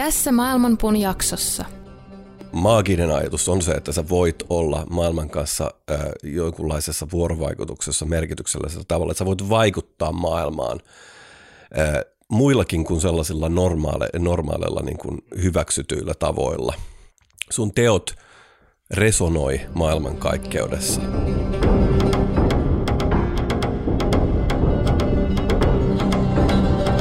[0.00, 1.64] Tässä Maailmanpuun jaksossa.
[2.52, 9.10] Maaginen ajatus on se, että sä voit olla maailman kanssa äh, jonkunlaisessa vuorovaikutuksessa merkityksellisellä tavalla,
[9.10, 10.80] että sä voit vaikuttaa maailmaan
[11.78, 11.94] äh,
[12.30, 16.74] muillakin kuin sellaisilla normaale, normaaleilla niin kuin hyväksytyillä tavoilla.
[17.50, 18.14] Sun teot
[18.90, 21.00] resonoi maailmankaikkeudessa.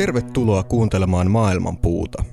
[0.00, 2.24] Tervetuloa kuuntelemaan Maailmanpuuta,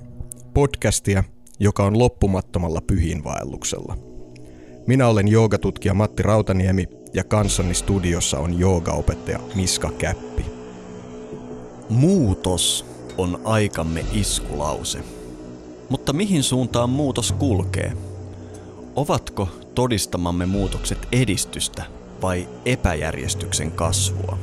[0.54, 1.24] podcastia,
[1.60, 3.96] joka on loppumattomalla pyhiinvaelluksella.
[4.86, 10.44] Minä olen joogatutkija Matti Rautaniemi ja kanssani studiossa on joogaopettaja Miska Käppi.
[11.88, 12.86] Muutos
[13.18, 14.98] on aikamme iskulause.
[15.88, 17.92] Mutta mihin suuntaan muutos kulkee?
[18.96, 21.84] Ovatko todistamamme muutokset edistystä
[22.22, 24.38] vai epäjärjestyksen kasvua?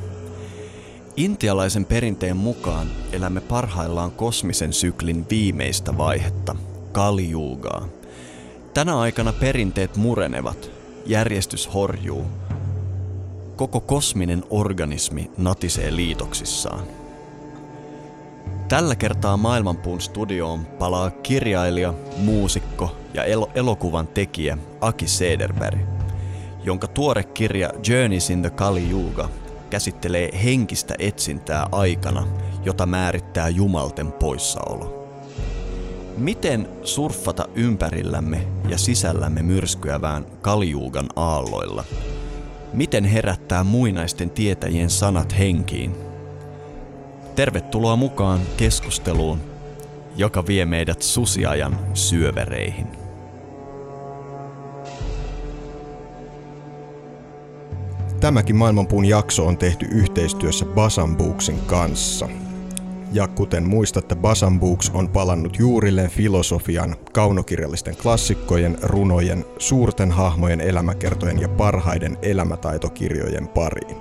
[1.18, 6.56] Intialaisen perinteen mukaan elämme parhaillaan kosmisen syklin viimeistä vaihetta,
[6.92, 7.88] Kalijugaa.
[8.74, 10.72] Tänä aikana perinteet murenevat,
[11.06, 12.26] järjestys horjuu,
[13.56, 16.84] koko kosminen organismi natisee liitoksissaan.
[18.68, 25.80] Tällä kertaa Maailmanpuun studioon palaa kirjailija, muusikko ja el- elokuvan tekijä Aki Sederberg,
[26.64, 29.30] jonka tuore kirja Journeys in the Kali Yuga
[29.76, 32.28] käsittelee henkistä etsintää aikana,
[32.66, 35.10] jota määrittää jumalten poissaolo.
[36.18, 41.84] Miten surffata ympärillämme ja sisällämme myrskyävään kaljuugan aalloilla?
[42.74, 45.96] Miten herättää muinaisten tietäjien sanat henkiin?
[47.36, 49.42] Tervetuloa mukaan keskusteluun,
[50.16, 53.05] joka vie meidät susiajan syövereihin.
[58.20, 62.30] Tämäkin Maailmanpuun jakso on tehty yhteistyössä Basambuuksin kanssa.
[63.12, 71.50] Ja kuten muistatte, Basambuuks on palannut juurilleen filosofian, kaunokirjallisten klassikkojen, runojen, suurten hahmojen elämäkertojen ja
[71.50, 73.98] parhaiden elämätaitokirjojen pariin.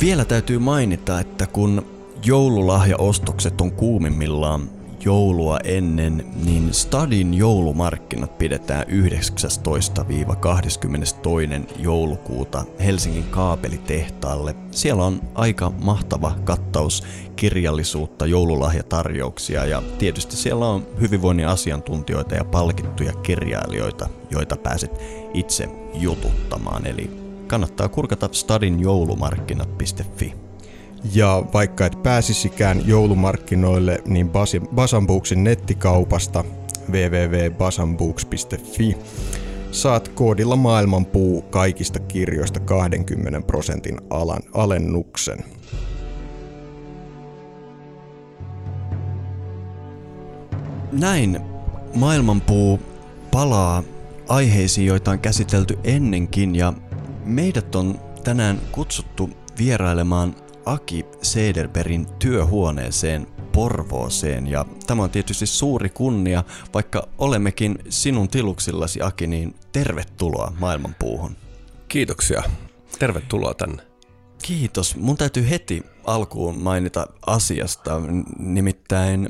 [0.00, 1.86] Vielä täytyy mainita, että kun
[2.26, 4.70] joululahjaostokset on kuumimmillaan
[5.04, 8.90] joulua ennen, niin Stadin joulumarkkinat pidetään 19-22.
[11.78, 14.54] joulukuuta Helsingin kaapelitehtaalle.
[14.70, 17.02] Siellä on aika mahtava kattaus
[17.36, 24.90] kirjallisuutta, joululahjatarjouksia ja tietysti siellä on hyvinvoinnin asiantuntijoita ja palkittuja kirjailijoita, joita pääset
[25.34, 26.86] itse jututtamaan.
[26.86, 27.10] Eli
[27.46, 30.43] kannattaa kurkata stadin joulumarkkinat.fi.
[31.12, 34.30] Ja vaikka et pääsisikään joulumarkkinoille, niin
[34.74, 36.44] Basambuuksin nettikaupasta
[36.90, 38.96] www.basambuuks.fi
[39.70, 45.38] saat koodilla maailmanpuu kaikista kirjoista 20 prosentin alan alennuksen.
[50.92, 51.40] Näin
[51.94, 52.80] maailmanpuu
[53.30, 53.82] palaa
[54.28, 56.72] aiheisiin, joita on käsitelty ennenkin ja
[57.24, 66.44] meidät on tänään kutsuttu vierailemaan Aki Sederbergin työhuoneeseen Porvooseen ja tämä on tietysti suuri kunnia,
[66.74, 71.36] vaikka olemmekin sinun tiluksillasi Aki, niin tervetuloa maailmanpuuhun.
[71.88, 72.42] Kiitoksia.
[72.98, 73.82] Tervetuloa tänne.
[74.42, 74.96] Kiitos.
[74.96, 78.00] Mun täytyy heti alkuun mainita asiasta,
[78.38, 79.28] nimittäin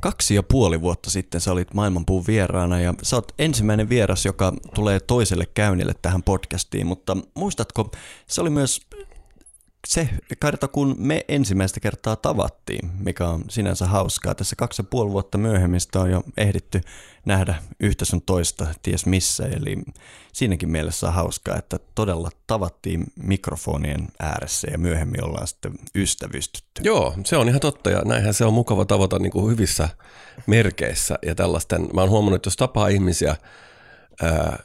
[0.00, 4.52] kaksi ja puoli vuotta sitten sä olit maailmanpuun vieraana ja sä oot ensimmäinen vieras, joka
[4.74, 7.90] tulee toiselle käynnille tähän podcastiin, mutta muistatko,
[8.26, 8.80] se oli myös
[9.90, 10.08] se
[10.40, 14.34] kerta, kun me ensimmäistä kertaa tavattiin, mikä on sinänsä hauskaa.
[14.34, 16.80] Tässä kaksi ja puoli vuotta myöhemmin sitä on jo ehditty
[17.24, 19.46] nähdä yhtä sun toista ties missä.
[19.46, 19.76] Eli
[20.32, 26.82] siinäkin mielessä on hauskaa, että todella tavattiin mikrofonien ääressä ja myöhemmin ollaan sitten ystävystytty.
[26.84, 29.88] Joo, se on ihan totta ja näinhän se on mukava tavata niin kuin hyvissä
[30.46, 31.88] merkeissä ja tällaisten.
[31.94, 33.36] Mä oon huomannut, että jos tapaa ihmisiä,
[34.22, 34.58] ää,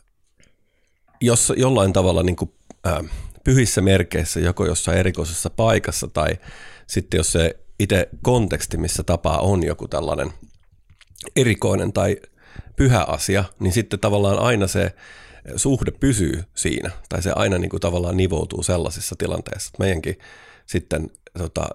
[1.22, 3.04] jos jollain tavalla niin kuin, ää,
[3.45, 6.38] pyhissä merkeissä, joko jossain erikoisessa paikassa tai
[6.88, 10.33] sitten jos se itse konteksti, missä tapaa on joku tällainen
[11.36, 12.18] erikoinen tai
[12.75, 14.95] pyhä asia, niin sitten tavallaan aina se
[15.56, 19.71] suhde pysyy siinä, tai se aina niin kuin tavallaan nivoutuu sellaisissa tilanteissa.
[19.80, 20.19] Meidänkin
[20.65, 21.68] sitten tota,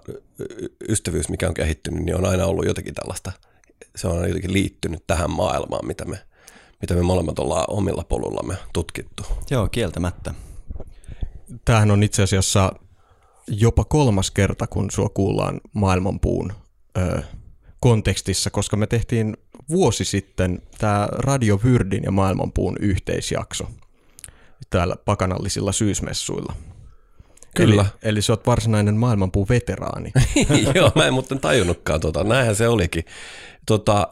[0.89, 3.31] ystävyys, mikä on kehittynyt, niin on aina ollut jotenkin tällaista,
[3.95, 6.19] se on jotenkin liittynyt tähän maailmaan, mitä me,
[6.81, 9.23] mitä me molemmat ollaan omilla polullamme tutkittu.
[9.49, 10.33] Joo, kieltämättä.
[11.65, 12.71] Tämähän on itse asiassa
[13.47, 16.53] jopa kolmas kerta, kun sua kuullaan maailmanpuun
[16.97, 17.21] ö,
[17.79, 19.37] kontekstissa, koska me tehtiin
[19.69, 23.67] vuosi sitten tämä Radio Vyrdin ja maailmanpuun yhteisjakso
[24.69, 26.53] täällä pakanallisilla syysmessuilla.
[27.55, 27.81] Kyllä.
[27.81, 30.11] Eli, eli sä oot varsinainen maailmanpuun veteraani.
[30.75, 32.23] Joo, mä en muuten tajunnutkaan tota.
[32.23, 33.05] Näinhän se olikin.
[33.65, 34.07] Tota,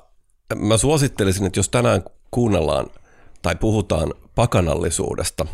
[0.55, 2.87] mä suosittelisin, että jos tänään kuunnellaan
[3.41, 5.45] tai puhutaan pakanallisuudesta,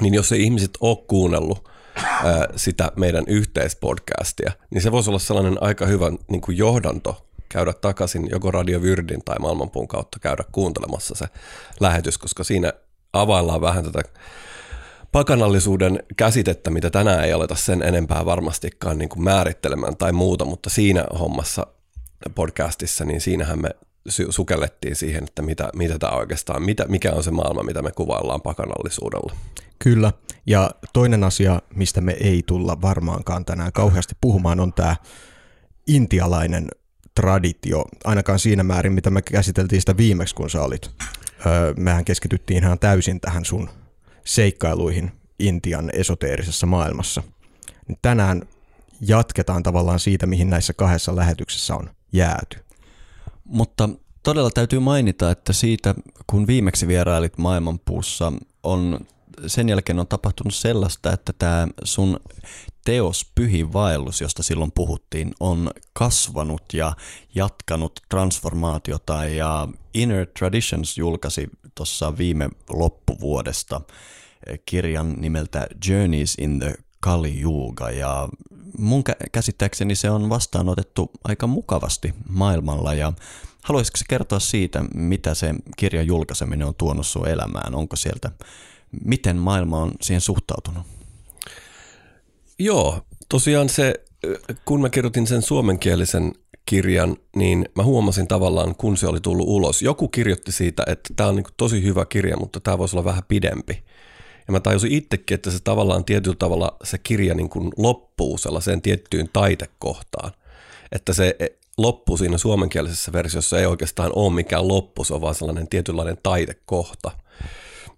[0.00, 5.62] niin jos ei ihmiset ole kuunnellut ää, sitä meidän yhteispodcastia, niin se voisi olla sellainen
[5.62, 11.14] aika hyvä niin kuin johdanto käydä takaisin joko Radio Vyrdin tai Maailmanpuun kautta käydä kuuntelemassa
[11.14, 11.26] se
[11.80, 12.72] lähetys, koska siinä
[13.12, 14.02] availlaan vähän tätä
[15.12, 20.70] pakanallisuuden käsitettä, mitä tänään ei aleta sen enempää varmastikaan niin kuin määrittelemään tai muuta, mutta
[20.70, 21.66] siinä hommassa
[22.34, 23.70] podcastissa, niin siinähän me
[24.08, 28.42] sukellettiin siihen, että mitä, mitä tämä oikeastaan, mitä, mikä on se maailma, mitä me kuvaillaan
[28.42, 29.36] pakanallisuudella.
[29.78, 30.12] Kyllä,
[30.46, 34.96] ja toinen asia, mistä me ei tulla varmaankaan tänään kauheasti puhumaan, on tämä
[35.86, 36.68] intialainen
[37.14, 40.90] traditio, ainakaan siinä määrin, mitä me käsiteltiin sitä viimeksi, kun sä olit.
[41.46, 43.68] Öö, mehän keskityttiin ihan täysin tähän sun
[44.24, 47.22] seikkailuihin Intian esoteerisessa maailmassa.
[48.02, 48.42] Tänään
[49.00, 52.58] jatketaan tavallaan siitä, mihin näissä kahdessa lähetyksessä on jääty.
[53.44, 53.88] Mutta
[54.22, 55.94] todella täytyy mainita, että siitä
[56.26, 59.06] kun viimeksi vierailit maailmanpuussa, on
[59.46, 62.20] sen jälkeen on tapahtunut sellaista, että tämä sun
[62.84, 66.92] teos Pyhin vaellus, josta silloin puhuttiin, on kasvanut ja
[67.34, 73.80] jatkanut transformaatiota ja Inner Traditions julkaisi tuossa viime loppuvuodesta
[74.66, 78.28] kirjan nimeltä Journeys in the Kali Yuga ja
[78.78, 83.12] mun käsittääkseni se on vastaanotettu aika mukavasti maailmalla ja
[83.62, 87.74] haluaisitko kertoa siitä, mitä se kirjan julkaiseminen on tuonut sun elämään?
[87.74, 88.30] Onko sieltä,
[89.04, 90.82] miten maailma on siihen suhtautunut?
[92.58, 93.94] Joo, tosiaan se,
[94.64, 96.32] kun mä kirjoitin sen suomenkielisen
[96.66, 99.82] kirjan, niin mä huomasin tavallaan, kun se oli tullut ulos.
[99.82, 103.22] Joku kirjoitti siitä, että tämä on niin tosi hyvä kirja, mutta tämä voisi olla vähän
[103.28, 103.84] pidempi.
[104.52, 109.28] Mä tajusin itsekin, että se tavallaan tietyllä tavalla se kirja niin kuin loppuu sellaiseen tiettyyn
[109.32, 110.32] taitekohtaan.
[110.92, 111.36] Että se
[111.78, 117.10] loppu siinä suomenkielisessä versiossa ei oikeastaan ole mikään loppu, se on vaan sellainen tietynlainen taitekohta.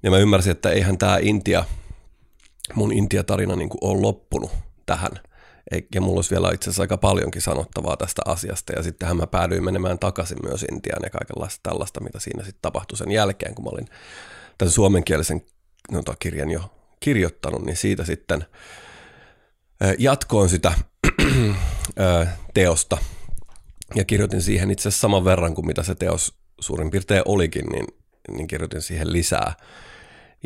[0.03, 1.65] Ja mä ymmärsin, että eihän tämä Intia,
[2.75, 4.51] mun Intia-tarina niin kuin ole loppunut
[4.87, 5.13] tähän.
[5.95, 8.73] Ja mulla olisi vielä itse asiassa aika paljonkin sanottavaa tästä asiasta.
[8.77, 12.99] Ja sittenhän mä päädyin menemään takaisin myös Intiaan ja kaikenlaista tällaista, mitä siinä sitten tapahtui
[12.99, 13.89] sen jälkeen, kun mä olin
[14.59, 15.43] tämän suomenkielisen
[15.91, 16.71] no, kirjan jo
[17.01, 18.45] kirjoittanut, niin siitä sitten
[19.99, 20.73] jatkoin sitä
[22.55, 22.99] teosta
[23.95, 27.87] ja kirjoitin siihen itse asiassa saman verran kuin mitä se teos suurin piirtein olikin, niin,
[28.31, 29.55] niin kirjoitin siihen lisää.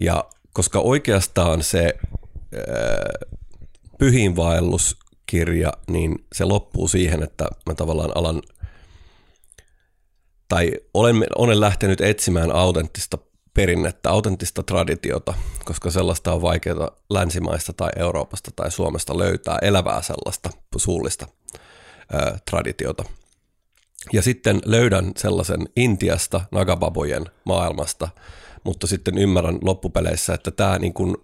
[0.01, 1.95] Ja koska oikeastaan se
[3.99, 8.43] pyhiinvaelluskirja, niin se loppuu siihen, että mä tavallaan alan
[10.49, 13.19] tai olen, olen lähtenyt etsimään autenttista
[13.59, 15.35] perinnettä, autenttista traditiota,
[15.65, 21.27] koska sellaista on vaikeaa länsimaista tai Euroopasta tai Suomesta löytää elävää sellaista suullista
[22.13, 23.05] ää, traditiota.
[24.13, 28.09] Ja sitten löydän sellaisen Intiasta, Nagababojen maailmasta,
[28.65, 31.17] mutta sitten ymmärrän loppupeleissä, että tämä niin kuin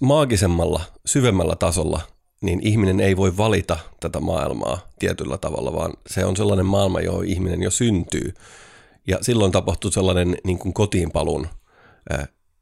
[0.00, 2.00] maagisemmalla, syvemmällä tasolla,
[2.40, 7.24] niin ihminen ei voi valita tätä maailmaa tietyllä tavalla, vaan se on sellainen maailma, johon
[7.24, 8.34] ihminen jo syntyy–
[9.06, 11.48] ja silloin tapahtui sellainen niin kuin kotiinpalun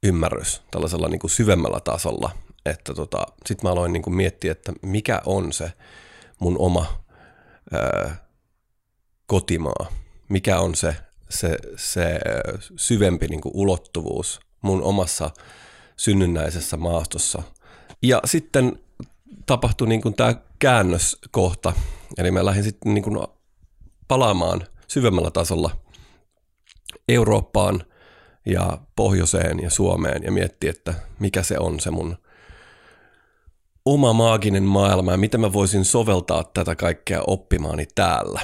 [0.02, 2.30] ymmärrys tällaisella niin kuin syvemmällä tasolla,
[2.66, 5.72] että tota, sitten mä aloin niin kuin miettiä, että mikä on se
[6.38, 6.86] mun oma
[7.74, 8.20] äh,
[9.26, 9.86] kotimaa,
[10.28, 10.96] mikä on se,
[11.28, 12.20] se, se
[12.76, 15.30] syvempi niin kuin ulottuvuus mun omassa
[15.96, 17.42] synnynnäisessä maastossa.
[18.02, 18.78] Ja sitten
[19.46, 21.72] tapahtui niin kuin tämä käännöskohta,
[22.18, 23.18] eli mä lähdin sitten niin kuin
[24.08, 25.83] palaamaan syvemmällä tasolla
[27.08, 27.84] Eurooppaan
[28.46, 32.16] ja pohjoiseen ja Suomeen ja miettiä, että mikä se on se mun
[33.84, 38.40] oma maaginen maailma ja miten mä voisin soveltaa tätä kaikkea oppimaani täällä.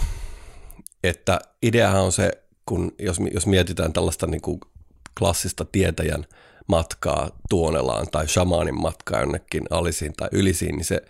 [1.04, 2.30] Että ideahan on se,
[2.66, 4.60] kun jos, jos mietitään tällaista niin kuin
[5.18, 6.26] klassista tietäjän
[6.66, 11.02] matkaa Tuonelaan tai shamaanin matkaa jonnekin alisiin tai ylisiin, niin se,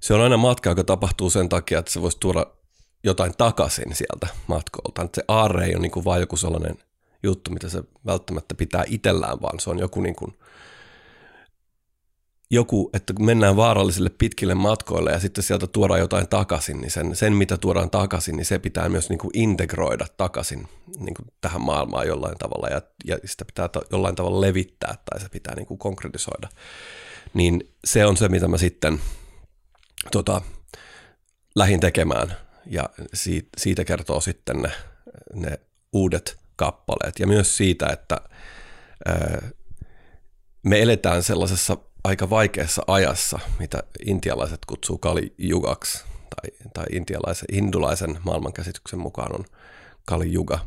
[0.00, 2.46] se on aina matka, joka tapahtuu sen takia, että se voisi tuoda
[3.04, 5.02] jotain takaisin sieltä matkolta.
[5.02, 6.76] Että se aarre ei ole niin kuin vain joku sellainen
[7.22, 10.38] juttu, mitä se välttämättä pitää itsellään, vaan se on joku niin kuin–
[12.50, 17.16] joku, että kun mennään vaarallisille pitkille matkoille ja sitten sieltä tuodaan jotain takaisin, niin sen,
[17.16, 21.60] sen mitä tuodaan takaisin, niin se pitää myös niin kuin integroida takaisin niin kuin tähän
[21.60, 25.66] maailmaan jollain tavalla ja, ja sitä pitää ta- jollain tavalla levittää tai se pitää niin
[25.66, 26.48] kuin konkretisoida.
[27.34, 29.00] Niin se on se, mitä mä sitten
[30.12, 30.42] tota,
[31.54, 32.36] lähin tekemään
[32.66, 32.88] ja
[33.56, 34.70] siitä, kertoo sitten ne,
[35.34, 35.60] ne
[35.92, 38.20] uudet kappaleet ja myös siitä, että
[40.62, 48.18] me eletään sellaisessa aika vaikeassa ajassa, mitä intialaiset kutsuu Kali Jugaksi, tai, tai intialaisen, hindulaisen
[48.24, 49.44] maailmankäsityksen mukaan on
[50.04, 50.66] Kali Juga.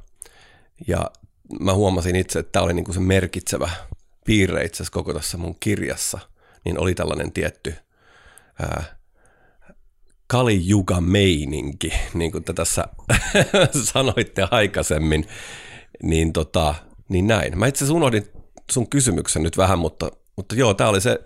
[0.87, 1.11] Ja
[1.59, 3.69] mä huomasin itse, että tämä oli niinku se merkitsevä
[4.25, 6.19] piirre itse asiassa koko tässä mun kirjassa,
[6.65, 7.75] niin oli tällainen tietty
[8.61, 8.83] ää,
[10.31, 12.85] Kali Juga meininki, niin kuin te tässä
[13.93, 15.25] sanoitte aikaisemmin,
[16.03, 16.75] niin, tota,
[17.09, 17.59] niin näin.
[17.59, 18.27] Mä itse asiassa unohdin
[18.71, 21.19] sun kysymyksen nyt vähän, mutta mutta joo, tämä oli, se,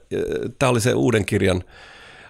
[0.59, 1.63] tämä oli se uuden kirjan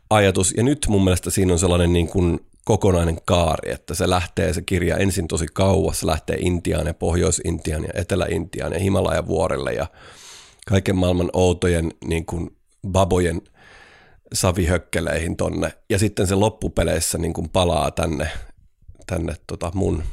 [0.10, 0.54] ajatus.
[0.58, 4.62] Ja nyt mun mielestä siinä on sellainen niin kuin kokonainen kaari, että se lähtee se
[4.62, 6.00] kirja ensin tosi kauas.
[6.00, 9.88] Se lähtee Intiaan ja Pohjois-Intiaan ja Etelä-Intiaan ja Himalajan vuorelle ja
[10.68, 12.56] kaiken maailman outojen niin kuin
[12.88, 13.42] babojen
[14.36, 15.74] savihökkeleihin tonne.
[15.90, 18.32] Ja sitten se loppupeleissä niin kuin palaa tänne,
[19.08, 20.04] tänne tota mun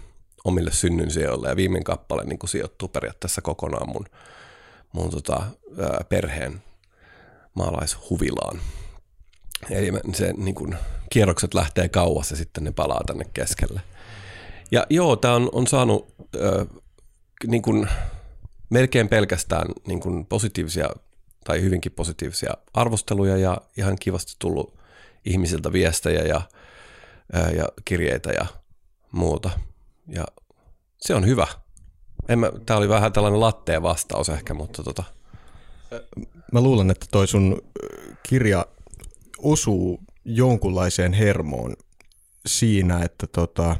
[0.44, 4.06] omille synnynsijoille ja viimein kappale niin kuin sijoittuu periaatteessa kokonaan mun
[4.92, 5.42] mun tota,
[6.08, 6.62] perheen
[7.54, 8.60] maalaishuvilaan.
[9.70, 10.76] Eli se niin kun,
[11.10, 13.80] kierrokset lähtee kauas ja sitten ne palaa tänne keskelle.
[14.70, 16.66] Ja joo, tämä on, on saanut äh,
[17.46, 17.88] niin kun,
[18.70, 20.90] melkein pelkästään niin kun positiivisia
[21.44, 24.78] tai hyvinkin positiivisia arvosteluja ja ihan kivasti tullut
[25.24, 26.42] ihmisiltä viestejä ja,
[27.56, 28.46] ja kirjeitä ja
[29.12, 29.50] muuta.
[30.08, 30.24] Ja
[31.00, 31.46] se on hyvä.
[32.66, 35.04] Tämä oli vähän tällainen latteen vastaus ehkä, mutta tota.
[36.52, 37.62] Mä luulen, että toi sun
[38.22, 38.66] kirja
[39.38, 41.76] osuu jonkunlaiseen hermoon
[42.46, 43.76] siinä, että tota,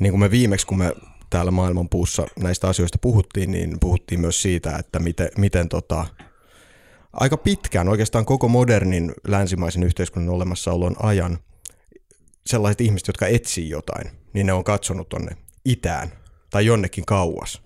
[0.00, 0.92] niin kuin me viimeksi, kun me
[1.34, 6.06] täällä maailmanpuussa näistä asioista puhuttiin, niin puhuttiin myös siitä, että miten, miten tota,
[7.12, 11.38] aika pitkään, oikeastaan koko modernin länsimaisen yhteiskunnan olemassaolon ajan,
[12.46, 16.12] sellaiset ihmiset, jotka etsii jotain, niin ne on katsonut tonne itään
[16.50, 17.62] tai jonnekin kauas.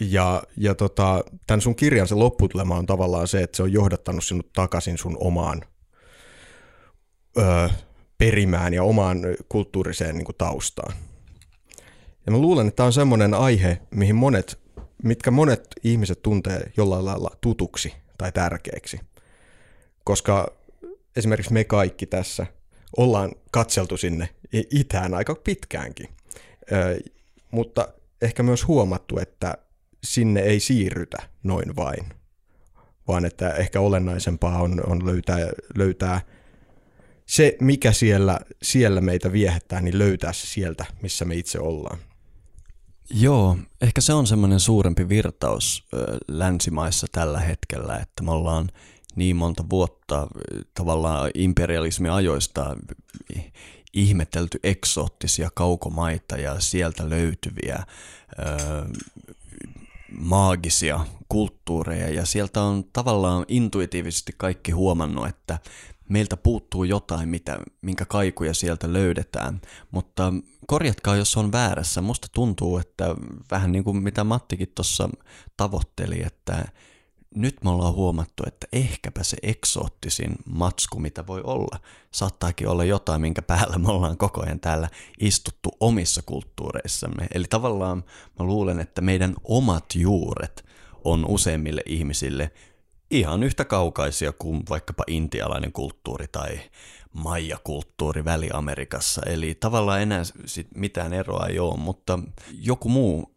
[0.00, 4.24] Ja, ja tota, tämän sun kirjan se lopputulema on tavallaan se, että se on johdattanut
[4.24, 5.62] sinut takaisin sun omaan
[7.38, 7.68] öö,
[8.18, 10.94] perimään ja omaan kulttuuriseen niin kuin, taustaan.
[12.26, 14.58] Ja mä luulen, että tämä on semmoinen aihe, mihin monet,
[15.02, 19.00] mitkä monet ihmiset tuntee jollain lailla tutuksi tai tärkeäksi.
[20.04, 20.52] Koska
[21.16, 22.46] esimerkiksi me kaikki tässä
[22.96, 26.08] ollaan katseltu sinne itään aika pitkäänkin
[27.50, 27.88] mutta
[28.22, 29.58] ehkä myös huomattu, että
[30.04, 32.04] sinne ei siirrytä noin vain,
[33.08, 35.38] vaan että ehkä olennaisempaa on, on löytää,
[35.74, 36.20] löytää
[37.26, 41.98] se, mikä siellä, siellä meitä viehättää, niin löytää se sieltä, missä me itse ollaan.
[43.10, 45.84] Joo, ehkä se on semmoinen suurempi virtaus
[46.28, 48.68] länsimaissa tällä hetkellä, että me ollaan
[49.16, 50.28] niin monta vuotta
[50.74, 52.76] tavallaan imperialismiajoista
[53.92, 57.84] ihmetelty eksoottisia kaukomaita ja sieltä löytyviä
[60.18, 62.08] maagisia kulttuureja.
[62.08, 65.58] Ja sieltä on tavallaan intuitiivisesti kaikki huomannut, että
[66.10, 70.32] meiltä puuttuu jotain, mitä, minkä kaikuja sieltä löydetään, mutta
[70.66, 72.00] korjatkaa, jos on väärässä.
[72.00, 73.14] Musta tuntuu, että
[73.50, 75.10] vähän niin kuin mitä Mattikin tuossa
[75.56, 76.64] tavoitteli, että
[77.34, 83.20] nyt me ollaan huomattu, että ehkäpä se eksoottisin matsku, mitä voi olla, saattaakin olla jotain,
[83.20, 84.88] minkä päällä me ollaan koko ajan täällä
[85.20, 87.26] istuttu omissa kulttuureissamme.
[87.34, 88.04] Eli tavallaan
[88.38, 90.64] mä luulen, että meidän omat juuret
[91.04, 92.52] on useimmille ihmisille
[93.10, 96.60] ihan yhtä kaukaisia kuin vaikkapa intialainen kulttuuri tai
[97.12, 99.22] Maija-kulttuuri Väli-Amerikassa.
[99.26, 102.18] Eli tavallaan enää sit mitään eroa ei ole, mutta
[102.60, 103.32] joku muu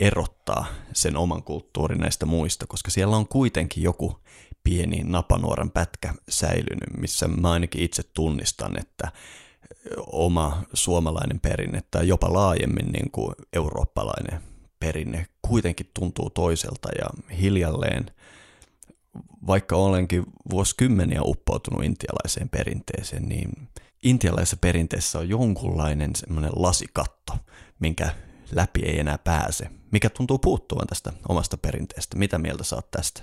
[0.00, 4.20] erottaa sen oman kulttuurin näistä muista, koska siellä on kuitenkin joku
[4.64, 9.12] pieni napanuoren pätkä säilynyt, missä mä ainakin itse tunnistan, että
[10.06, 14.40] oma suomalainen perinne tai jopa laajemmin niin kuin eurooppalainen
[14.80, 18.10] perinne kuitenkin tuntuu toiselta ja hiljalleen,
[19.46, 23.68] vaikka olenkin vuosikymmeniä uppoutunut intialaiseen perinteeseen, niin
[24.02, 27.32] intialaisessa perinteessä on jonkunlainen semmoinen lasikatto,
[27.78, 28.14] minkä
[28.52, 32.18] läpi ei enää pääse, mikä tuntuu puuttuvan tästä omasta perinteestä.
[32.18, 33.22] Mitä mieltä saat tästä?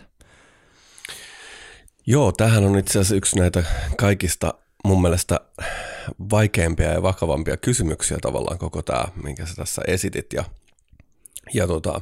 [2.05, 3.63] Joo, tähän on itse asiassa yksi näitä
[3.97, 4.53] kaikista
[4.85, 5.39] mun mielestä
[6.31, 10.33] vaikeimpia ja vakavampia kysymyksiä tavallaan koko tämä, minkä sä tässä esitit.
[10.33, 10.43] Ja,
[11.53, 12.01] ja tota,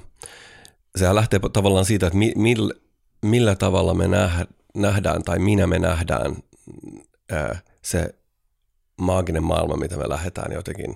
[0.96, 2.34] sehän lähtee tavallaan siitä, että mi,
[3.22, 4.06] millä tavalla me
[4.76, 6.36] nähdään tai minä me nähdään
[7.32, 8.16] ää, se
[8.98, 10.96] maaginen maailma, mitä me lähdetään jotenkin,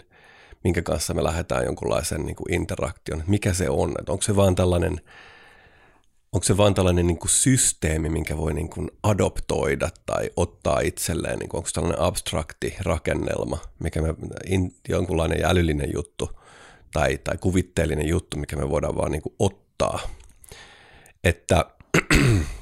[0.63, 3.23] minkä kanssa me lähdetään jonkunlaisen niin kuin interaktion.
[3.27, 3.93] Mikä se on?
[3.99, 5.01] Että onko se vaan tällainen,
[6.31, 11.39] onko se vaan tällainen niin kuin systeemi, minkä voi niin kuin adoptoida tai ottaa itselleen?
[11.39, 16.29] Niin kuin, onko se tällainen abstrakti rakennelma, mikä me, in, jonkunlainen älyllinen juttu
[16.93, 19.99] tai, tai kuvitteellinen juttu, mikä me voidaan vaan niin kuin ottaa?
[21.23, 21.65] Että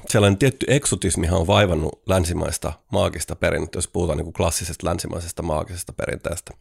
[0.08, 5.92] sellainen tietty eksotismihan on vaivannut länsimaista maagista perinnettä, jos puhutaan niin kuin klassisesta länsimaisesta maagisesta
[5.92, 6.54] perinteestä.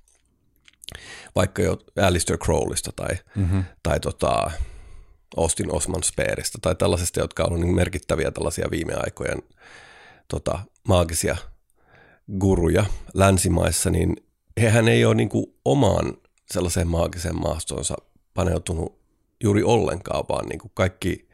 [1.36, 3.64] Vaikka jo Alistair Crowleysta tai, mm-hmm.
[3.84, 4.52] tai tota
[5.38, 9.44] Austin Osman Speeristä tai tällaisista, jotka on niin merkittäviä tällaisia viime aikojen
[10.28, 11.38] tota, maagisia
[12.40, 14.16] guruja länsimaissa, niin
[14.62, 16.14] hehän ei ole niin kuin omaan
[16.52, 17.96] sellaiseen maagiseen maastonsa
[18.34, 19.00] paneutunut
[19.44, 21.29] juuri ollenkaan, vaan niin kuin kaikki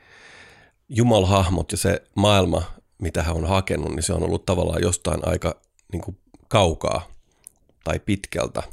[0.89, 2.63] jumalhahmot ja se maailma,
[3.01, 5.61] mitä hän on hakenut, niin se on ollut tavallaan jostain aika
[5.91, 7.07] niin kuin kaukaa
[7.83, 8.63] tai pitkältä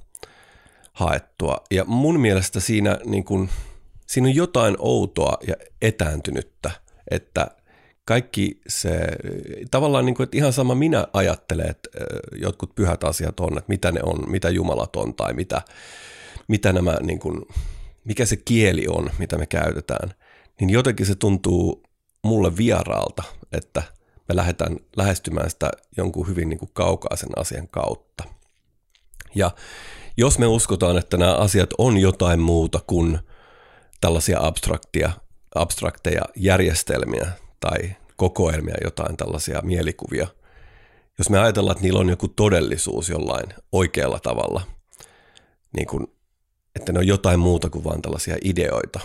[0.92, 1.56] haettua.
[1.70, 3.50] Ja mun mielestä siinä, niin kuin,
[4.06, 6.70] siinä on jotain outoa ja etääntynyttä,
[7.10, 7.46] että
[8.04, 9.06] kaikki se,
[9.70, 11.88] tavallaan niin kuin, että ihan sama minä ajattelen, että
[12.36, 15.62] jotkut pyhät asiat on, että mitä ne on, mitä jumalat on tai mitä,
[16.48, 17.42] mitä nämä, niin kuin,
[18.04, 20.14] mikä se kieli on, mitä me käytetään,
[20.60, 21.82] niin jotenkin se tuntuu
[22.22, 23.82] mulle vieraalta, että
[24.28, 28.24] me lähdetään lähestymään sitä jonkun hyvin niin kuin kaukaisen asian kautta.
[29.34, 29.50] Ja
[30.16, 33.18] jos me uskotaan, että nämä asiat on jotain muuta kuin
[34.00, 35.12] tällaisia abstraktia,
[35.54, 40.26] abstrakteja järjestelmiä tai kokoelmia, jotain tällaisia mielikuvia,
[41.18, 44.62] jos me ajatellaan, että niillä on joku todellisuus jollain oikealla tavalla,
[45.76, 46.06] niin kuin,
[46.76, 49.00] että ne on jotain muuta kuin vain tällaisia ideoita,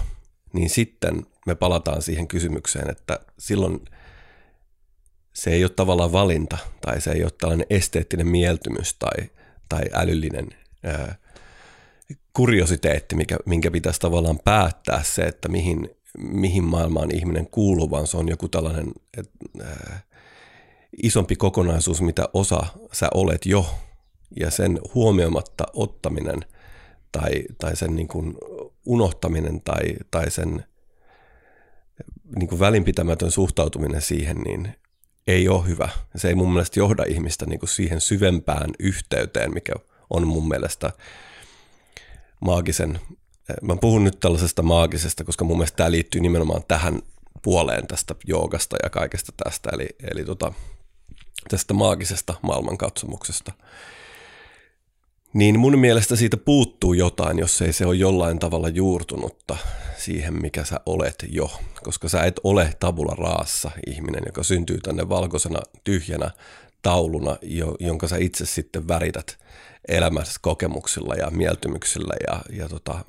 [0.54, 3.86] niin sitten me palataan siihen kysymykseen, että silloin
[5.34, 9.30] se ei ole tavallaan valinta tai se ei ole tällainen esteettinen mieltymys tai,
[9.70, 10.48] tai älyllinen
[10.84, 11.16] ää,
[12.34, 18.18] kuriositeetti, mikä, minkä pitäisi tavallaan päättää se, että mihin, mihin maailmaan ihminen kuuluu, vaan se
[18.18, 19.30] on joku tällainen et,
[19.62, 20.02] ää,
[21.04, 23.66] isompi kokonaisuus, mitä osa sä olet jo,
[24.40, 26.40] ja sen huomioimatta ottaminen
[27.12, 28.38] tai, tai sen niin kuin
[28.86, 30.66] unohtaminen tai, tai sen
[32.36, 34.76] niin kuin välinpitämätön suhtautuminen siihen, niin
[35.28, 35.90] ei ole hyvä.
[36.16, 39.74] Se ei mun mielestä johda ihmistä niin kuin siihen syvempään yhteyteen, mikä
[40.10, 40.92] on mun mielestä
[42.40, 43.00] maagisen.
[43.62, 47.02] Mä puhun nyt tällaisesta maagisesta, koska mun mielestä tämä liittyy nimenomaan tähän
[47.42, 50.54] puoleen tästä joogasta ja kaikesta tästä, eli, eli tota,
[51.50, 53.52] tästä maagisesta maailmankatsomuksesta–
[55.38, 59.58] niin mun mielestä siitä puuttuu jotain, jos ei se ole jollain tavalla juurtunutta
[59.98, 61.52] siihen, mikä sä olet jo.
[61.84, 66.32] Koska sä et ole tabula raassa ihminen, joka syntyy tänne valkoisena tyhjänä
[66.82, 67.38] tauluna,
[67.80, 69.38] jonka sä itse sitten värität
[69.88, 73.06] elämässä kokemuksilla ja mieltymyksillä ja, ja, tota,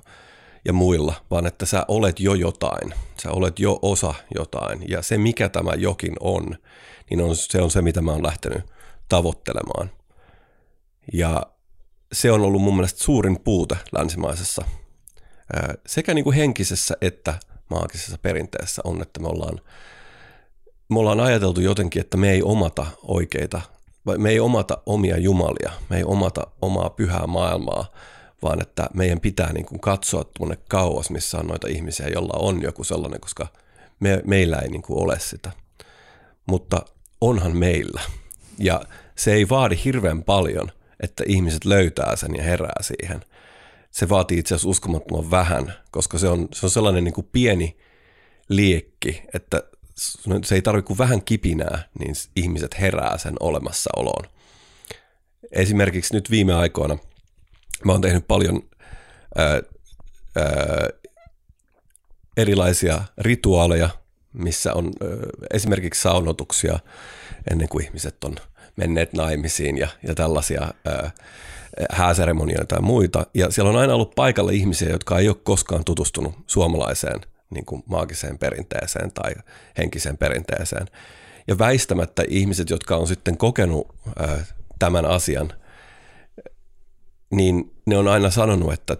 [0.64, 2.95] ja muilla, vaan että sä olet jo jotain.
[3.23, 4.85] Sä olet jo osa jotain.
[4.88, 6.57] Ja se, mikä tämä jokin on,
[7.11, 8.62] niin on, se on se, mitä mä oon lähtenyt
[9.09, 9.91] tavoittelemaan.
[11.12, 11.47] Ja
[12.12, 14.64] se on ollut mun mielestä suurin puute länsimaisessa
[15.87, 17.35] sekä niin kuin henkisessä että
[17.71, 19.61] maagisessa perinteessä on, että me ollaan,
[20.88, 23.61] me ollaan ajateltu jotenkin, että me ei omata oikeita,
[24.18, 27.92] me ei omata omia jumalia, me ei omata omaa pyhää maailmaa,
[28.42, 32.62] vaan että meidän pitää niin kuin katsoa tuonne kauas, missä on noita ihmisiä, joilla on
[32.62, 33.47] joku sellainen, koska
[34.01, 35.53] me, meillä ei niin kuin ole sitä.
[36.47, 36.83] Mutta
[37.21, 38.01] onhan meillä.
[38.59, 38.83] Ja
[39.16, 43.21] se ei vaadi hirveän paljon, että ihmiset löytää sen ja herää siihen.
[43.91, 47.77] Se vaatii itse asiassa uskomattoman vähän, koska se on, se on sellainen niin kuin pieni
[48.49, 49.63] liekki, että
[50.45, 54.25] se ei tarvitse kuin vähän kipinää, niin ihmiset herää sen olemassaoloon.
[55.53, 56.99] Esimerkiksi nyt viime aikoina
[57.85, 58.63] mä oon tehnyt paljon
[59.37, 59.47] ää,
[60.37, 60.89] ää,
[62.37, 63.91] erilaisia rituaaleja
[64.33, 64.93] missä on
[65.53, 66.79] esimerkiksi saunotuksia
[67.51, 68.37] ennen kuin ihmiset on
[68.79, 70.69] menneet naimisiin ja, ja tällaisia
[71.93, 73.27] hääseremonioita ja muita.
[73.35, 77.83] Ja siellä on aina ollut paikalla ihmisiä, jotka ei ole koskaan tutustunut suomalaiseen niin kuin
[77.87, 79.33] maagiseen perinteeseen tai
[79.79, 80.87] henkiseen perinteeseen.
[81.49, 84.45] Ja väistämättä ihmiset, jotka on sitten kokenut ää,
[84.79, 85.53] tämän asian,
[87.31, 88.97] niin ne on aina sanonut, että,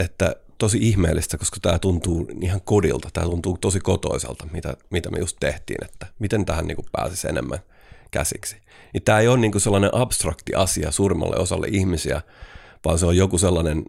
[0.00, 5.18] että tosi ihmeellistä, koska tämä tuntuu ihan kodilta, tämä tuntuu tosi kotoiselta, mitä, mitä me
[5.18, 7.58] just tehtiin, että miten tähän niin kuin pääsisi enemmän
[8.18, 8.56] käsiksi.
[8.92, 12.22] Niin tämä ei ole niin kuin sellainen abstrakti asia suurimmalle osalle ihmisiä,
[12.84, 13.82] vaan se on joku sellainen,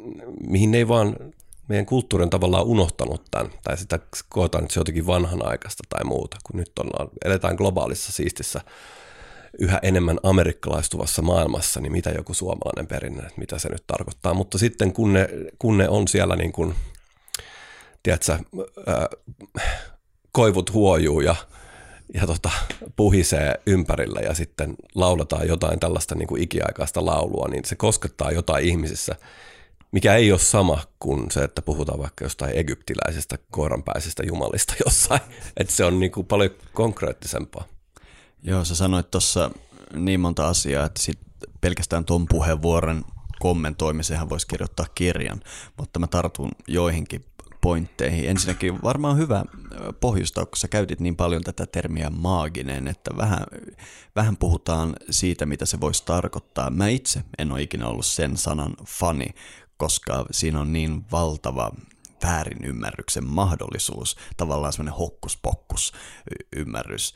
[0.48, 1.16] mihin ei vaan
[1.68, 6.38] meidän kulttuuri on tavallaan unohtanut tämän, tai sitä koetaan, että se jotenkin vanhanaikaista tai muuta,
[6.44, 8.62] kun nyt ollaan, eletään globaalissa siistissä
[9.60, 14.34] yhä enemmän amerikkalaistuvassa maailmassa, niin mitä joku suomalainen perinne, että mitä se nyt tarkoittaa.
[14.34, 16.76] Mutta sitten kun ne, kun ne on siellä niin kuin,
[18.04, 18.38] tiedätkö,
[18.88, 19.08] ää,
[20.32, 21.36] koivut huojuu ja,
[22.14, 22.50] ja tota,
[22.96, 28.66] puhisee ympärillä ja sitten lauletaan jotain tällaista niin kuin ikiaikaista laulua, niin se koskettaa jotain
[28.66, 29.16] ihmisissä,
[29.92, 35.22] mikä ei ole sama kuin se, että puhutaan vaikka jostain egyptiläisestä koiranpäisestä jumalista jossain.
[35.58, 37.64] Että se on niin kuin paljon konkreettisempaa.
[38.44, 39.52] Joo, sä sanoit tuossa
[39.94, 41.20] niin monta asiaa, että sit
[41.62, 43.04] pelkästään tuon puheenvuoron
[43.40, 45.42] kommentoimiseen voisi kirjoittaa kirjan,
[45.78, 47.26] mutta mä tartun joihinkin
[47.68, 48.30] pointteihin.
[48.30, 49.46] Ensinnäkin varmaan hyvä
[50.00, 53.44] pohjustaa, kun sä käytit niin paljon tätä termiä maaginen, että vähän,
[54.16, 56.70] vähän puhutaan siitä, mitä se voisi tarkoittaa.
[56.70, 59.28] Mä itse en ole ikinä ollut sen sanan fani,
[59.78, 61.72] koska siinä on niin valtava
[62.24, 65.94] väärinymmärryksen mahdollisuus, tavallaan semmoinen hokkuspokkus
[66.56, 67.16] ymmärrys.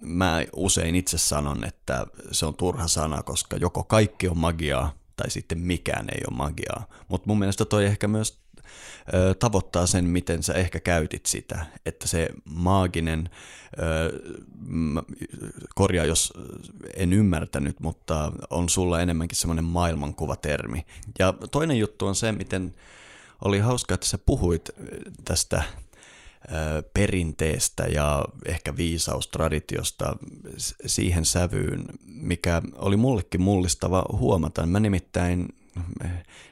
[0.00, 5.30] Mä usein itse sanon, että se on turha sana, koska joko kaikki on magiaa tai
[5.30, 6.86] sitten mikään ei ole magiaa.
[7.08, 8.40] Mutta mun mielestä toi ehkä myös
[9.38, 13.30] tavoittaa sen, miten sä ehkä käytit sitä, että se maaginen,
[15.74, 16.32] korjaa jos
[16.96, 20.86] en ymmärtänyt, mutta on sulla enemmänkin semmoinen maailmankuvatermi.
[21.18, 22.74] Ja toinen juttu on se, miten
[23.44, 24.70] oli hauska, että sä puhuit
[25.24, 25.62] tästä
[26.94, 30.16] perinteestä ja ehkä viisaustraditiosta
[30.86, 34.66] siihen sävyyn, mikä oli mullekin mullistava huomata.
[34.66, 35.48] Mä nimittäin,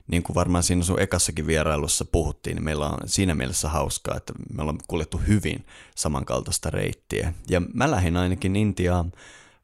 [0.07, 4.33] niin kuin varmaan siinä sun ekassakin vierailussa puhuttiin, niin meillä on siinä mielessä hauskaa, että
[4.55, 7.35] me ollaan kuljettu hyvin samankaltaista reittiä.
[7.51, 9.12] Ja mä lähdin ainakin Intiaan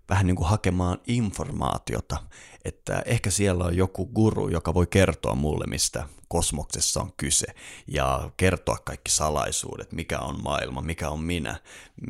[0.08, 2.16] vähän niin kuin hakemaan informaatiota,
[2.64, 7.46] että ehkä siellä on joku guru, joka voi kertoa mulle, mistä kosmoksessa on kyse
[7.86, 11.56] ja kertoa kaikki salaisuudet, mikä on maailma, mikä on minä,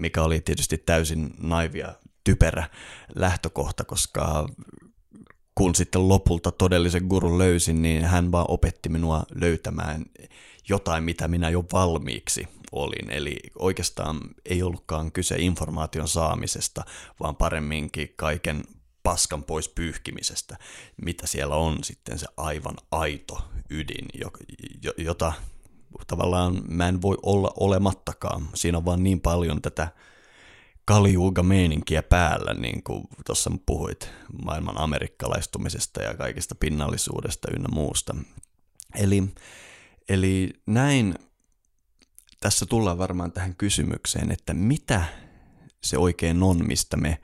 [0.01, 2.69] mikä oli tietysti täysin naivia, typerä
[3.14, 4.49] lähtökohta, koska
[5.55, 10.05] kun sitten lopulta todellisen gurun löysin, niin hän vaan opetti minua löytämään
[10.69, 13.11] jotain, mitä minä jo valmiiksi olin.
[13.11, 16.85] Eli oikeastaan ei ollutkaan kyse informaation saamisesta,
[17.21, 18.64] vaan paremminkin kaiken
[19.03, 20.57] paskan pois pyyhkimisestä,
[21.05, 24.07] mitä siellä on sitten se aivan aito ydin,
[24.99, 25.33] jota
[26.07, 28.49] tavallaan mä en voi olla olemattakaan.
[28.55, 29.88] Siinä on vaan niin paljon tätä
[30.85, 34.11] kaliuga-meininkiä päällä, niin kuin tuossa puhuit
[34.44, 38.16] maailman amerikkalaistumisesta ja kaikista pinnallisuudesta ynnä muusta.
[38.94, 39.25] Eli,
[40.09, 41.14] eli näin
[42.40, 45.05] tässä tullaan varmaan tähän kysymykseen, että mitä
[45.83, 47.18] se oikein on, mistä me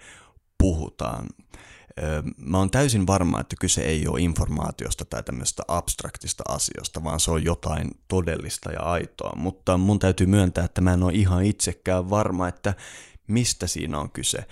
[0.59, 1.27] puhutaan.
[2.37, 7.31] Mä oon täysin varma, että kyse ei ole informaatiosta tai tämmöistä abstraktista asioista, vaan se
[7.31, 9.33] on jotain todellista ja aitoa.
[9.37, 12.75] Mutta mun täytyy myöntää, että mä en ole ihan itsekään varma, että
[13.31, 14.47] mistä siinä on kyse.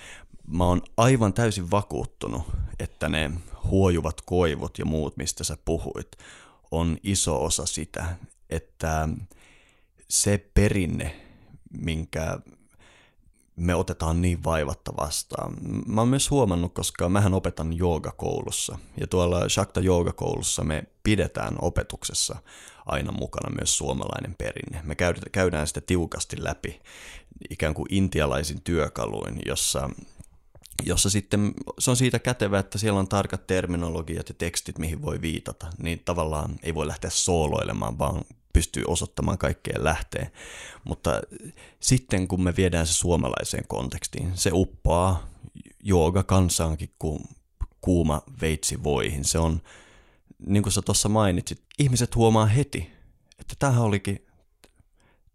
[0.46, 2.42] Mä oon aivan täysin vakuuttunut,
[2.78, 3.30] että ne
[3.64, 6.08] huojuvat koivut ja muut, mistä sä puhuit,
[6.70, 8.16] on iso osa sitä,
[8.50, 9.08] että
[10.08, 11.20] se perinne,
[11.80, 12.38] minkä
[13.58, 15.54] me otetaan niin vaivatta vastaan.
[15.86, 22.36] Mä oon myös huomannut, koska mähän opetan joogakoulussa, ja tuolla Shakta joogakoulussa me pidetään opetuksessa
[22.86, 24.80] aina mukana myös suomalainen perinne.
[24.82, 24.96] Me
[25.32, 26.80] käydään sitä tiukasti läpi
[27.50, 29.90] ikään kuin intialaisin työkaluin, jossa
[30.82, 35.20] jossa sitten se on siitä kätevä, että siellä on tarkat terminologiat ja tekstit, mihin voi
[35.20, 40.30] viitata, niin tavallaan ei voi lähteä sooloilemaan, vaan pystyy osoittamaan kaikkeen lähteen.
[40.84, 41.20] Mutta
[41.80, 45.28] sitten kun me viedään se suomalaiseen kontekstiin, se uppaa
[45.82, 47.24] jooga kansaankin kuin
[47.80, 49.24] kuuma veitsi voihin.
[49.24, 49.62] Se on,
[50.46, 52.90] niin kuin sä tuossa mainitsit, ihmiset huomaa heti,
[53.38, 54.26] että tämähän olikin,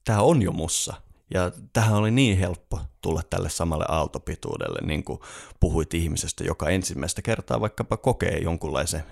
[0.05, 0.93] tämä on jo mussa.
[1.33, 5.19] Ja tähän oli niin helppo tulla tälle samalle aaltopituudelle, niin kuin
[5.59, 9.03] puhuit ihmisestä, joka ensimmäistä kertaa vaikkapa kokee jonkunlaisen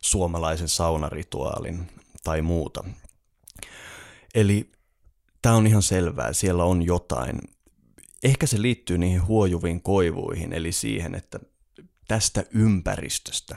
[0.00, 1.90] suomalaisen saunarituaalin
[2.24, 2.84] tai muuta.
[4.38, 4.70] Eli
[5.42, 7.38] tämä on ihan selvää, siellä on jotain.
[8.22, 11.40] ehkä se liittyy niihin huojuviin koivuihin, eli siihen, että
[12.08, 13.56] tästä ympäristöstä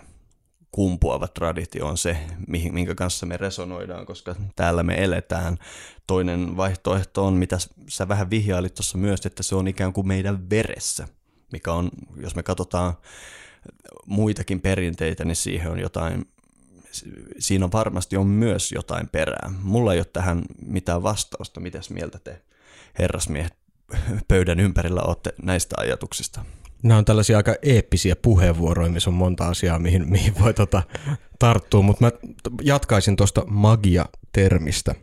[0.72, 2.17] kumpuava traditio on se,
[2.48, 5.58] minkä kanssa me resonoidaan, koska täällä me eletään.
[6.08, 10.50] Toinen vaihtoehto on, mitä sä vähän vihjailit tuossa myös, että se on ikään kuin meidän
[10.50, 11.08] veressä,
[11.52, 12.94] mikä on, jos me katsotaan
[14.06, 16.26] muitakin perinteitä, niin siihen on jotain,
[17.39, 19.54] siinä varmasti on myös jotain perää.
[19.62, 22.41] Mulla ei ole tähän mitään vastausta, mitäs mieltä te
[22.99, 23.54] herrasmiehet
[24.27, 26.45] pöydän ympärillä olette näistä ajatuksista?
[26.84, 30.84] Nämä on tällaisia aika eeppisiä puheenvuoroja, missä on monta asiaa, mihin, mihin voi tota,
[31.39, 32.12] tarttua, mutta mä
[32.62, 34.95] jatkaisin tuosta magia-termistä,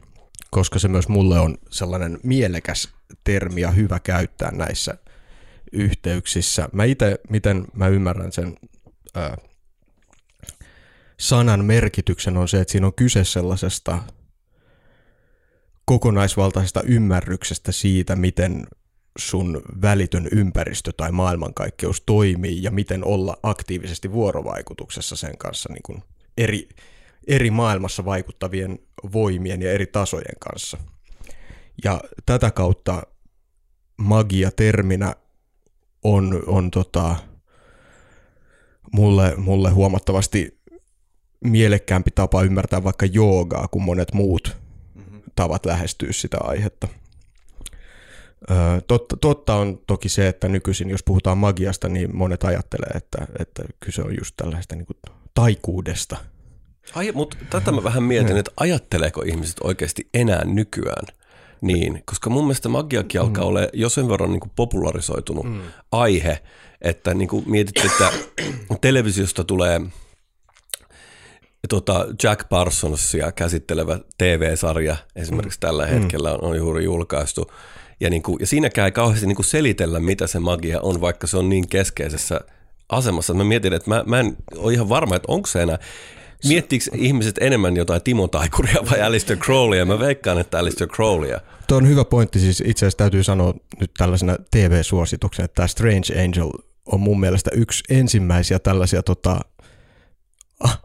[0.50, 2.88] koska se myös mulle on sellainen mielekäs
[3.24, 4.94] termi ja hyvä käyttää näissä
[5.72, 6.68] yhteyksissä.
[6.72, 8.56] Mä itse, miten mä ymmärrän sen
[9.14, 9.36] ää,
[11.20, 13.98] sanan merkityksen on se, että siinä on kyse sellaisesta
[15.84, 18.66] kokonaisvaltaisesta ymmärryksestä siitä, miten
[19.18, 26.02] sun välitön ympäristö tai maailmankaikkeus toimii ja miten olla aktiivisesti vuorovaikutuksessa sen kanssa niin kuin
[26.38, 26.68] eri,
[27.26, 28.78] eri maailmassa vaikuttavien
[29.12, 30.78] voimien ja eri tasojen kanssa.
[31.84, 33.02] Ja tätä kautta
[33.96, 35.14] magia terminä
[36.04, 37.16] on, on tota,
[38.92, 40.57] mulle, mulle huomattavasti
[41.44, 44.56] mielekkäämpi tapa ymmärtää vaikka joogaa kuin monet muut
[44.94, 45.22] mm-hmm.
[45.36, 46.88] tavat lähestyä sitä aihetta.
[48.86, 53.62] Totta, totta on toki se, että nykyisin, jos puhutaan magiasta, niin monet ajattelee, että, että
[53.80, 54.96] kyse on just tällaista niin kuin
[55.34, 56.16] taikuudesta.
[56.94, 61.06] Ai, mutta tätä mä vähän mietin, että ajatteleeko ihmiset oikeasti enää nykyään
[61.60, 63.48] niin, koska mun mielestä magiakin alkaa mm.
[63.48, 65.60] olla jo sen verran niin kuin popularisoitunut mm.
[65.92, 66.42] aihe,
[66.80, 68.12] että niin kuin mietit, että
[68.80, 69.80] televisiosta tulee
[71.68, 75.60] tota Jack Parsonsia käsittelevä TV-sarja esimerkiksi mm.
[75.60, 77.52] tällä hetkellä on, on juuri julkaistu.
[78.00, 81.26] Ja, niin kuin, ja siinäkään ei kauheasti niin kuin selitellä, mitä se magia on, vaikka
[81.26, 82.40] se on niin keskeisessä
[82.88, 83.34] asemassa.
[83.34, 85.78] Mä mietin, että mä, mä en ole ihan varma, että onko se enää.
[86.48, 89.84] Miettiikö ihmiset enemmän jotain Timo Taikuria vai Alistair Crowleya?
[89.84, 91.40] Mä veikkaan, että Alistair Crowleya.
[91.66, 92.40] Tuo on hyvä pointti.
[92.40, 96.50] Siis itse asiassa täytyy sanoa nyt tällaisena TV-suosituksena, että tämä Strange Angel
[96.86, 99.40] on mun mielestä yksi ensimmäisiä tällaisia tota,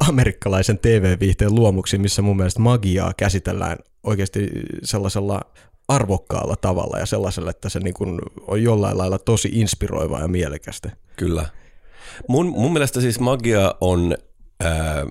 [0.08, 4.50] amerikkalaisen TV-viihteen luomuksia, missä mun mielestä magiaa käsitellään oikeasti
[4.84, 5.42] sellaisella
[5.88, 10.92] arvokkaalla tavalla ja sellaisella, että se niin kuin on jollain lailla tosi inspiroivaa ja mielekästä.
[11.18, 11.46] Kyllä.
[12.28, 14.18] Mun, mun mielestä siis magia on
[14.60, 15.06] ää,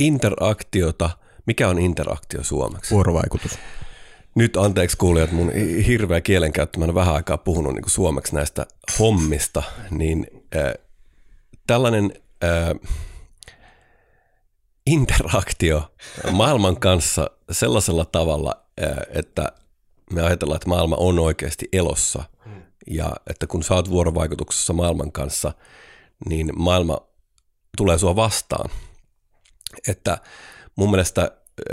[0.00, 1.10] interaktiota.
[1.46, 2.94] Mikä on interaktio suomeksi?
[2.94, 3.58] Vuorovaikutus.
[4.34, 5.52] Nyt anteeksi kuulijat, mun
[5.86, 8.66] hirveä kielenkäyttö, mä olen vähän aikaa puhunut niin suomeksi näistä
[8.98, 10.74] hommista, niin ää,
[11.66, 12.12] tällainen
[12.42, 12.74] ää,
[14.86, 15.94] interaktio
[16.30, 18.66] maailman kanssa sellaisella tavalla,
[19.08, 19.52] että
[20.12, 22.24] me ajatellaan, että maailma on oikeasti elossa
[22.90, 25.52] ja että kun oot vuorovaikutuksessa maailman kanssa,
[26.28, 26.98] niin maailma
[27.76, 28.70] tulee sua vastaan.
[29.88, 30.18] Että
[30.76, 31.30] mun mielestä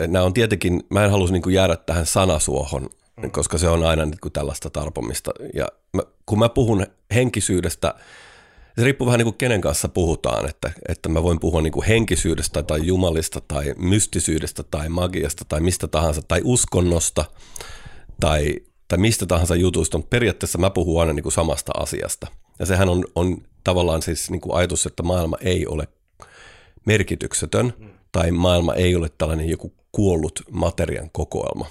[0.07, 2.89] nämä on tietenkin, mä en halusi niin jäädä tähän sanasuohon,
[3.31, 5.31] koska se on aina niin tällaista tarpomista.
[5.53, 7.95] Ja mä, kun mä puhun henkisyydestä,
[8.77, 11.85] se riippuu vähän niin kuin kenen kanssa puhutaan, että, että mä voin puhua niin kuin
[11.85, 17.25] henkisyydestä tai jumalista tai mystisyydestä tai magiasta tai mistä tahansa tai uskonnosta
[18.19, 18.55] tai,
[18.87, 22.27] tai mistä tahansa jutusta, mutta periaatteessa mä puhun aina niin kuin samasta asiasta.
[22.59, 25.87] Ja sehän on, on tavallaan siis niin kuin ajatus, että maailma ei ole
[26.85, 27.73] merkityksetön
[28.11, 31.67] tai maailma ei ole tällainen joku kuollut materian kokoelma,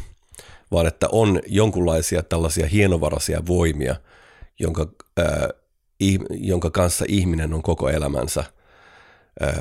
[0.72, 3.96] vaan että on jonkunlaisia tällaisia hienovaraisia voimia,
[4.58, 5.48] jonka ää,
[6.30, 8.44] jonka kanssa ihminen on koko elämänsä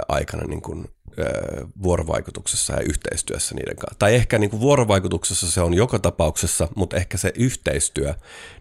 [0.08, 0.88] aikana niin kuin,
[1.84, 4.00] vuorovaikutuksessa ja yhteistyössä niiden kanssa.
[4.00, 8.14] Tai ehkä niin kuin vuorovaikutuksessa se on joka tapauksessa, mutta ehkä se yhteistyö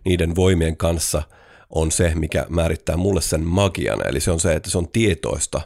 [0.05, 1.23] niiden voimien kanssa
[1.71, 4.09] on se, mikä määrittää mulle sen magian.
[4.09, 5.61] Eli se on se, että se on tietoista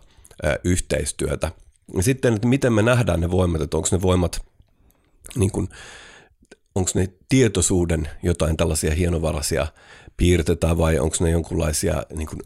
[0.65, 1.53] yhteistyötä.
[1.97, 4.45] Ja sitten, että miten me nähdään ne voimat, että onko ne voimat
[5.37, 5.69] niin kuin,
[6.75, 9.67] onko ne tietoisuuden jotain tällaisia hienovaraisia
[10.17, 12.41] piirtetä vai onko ne jonkunlaisia niin kuin,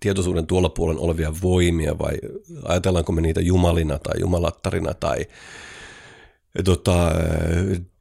[0.00, 2.14] tietoisuuden tuolla puolen olevia voimia vai
[2.64, 5.26] ajatellaanko me niitä jumalina tai jumalattarina tai
[6.64, 7.12] tota,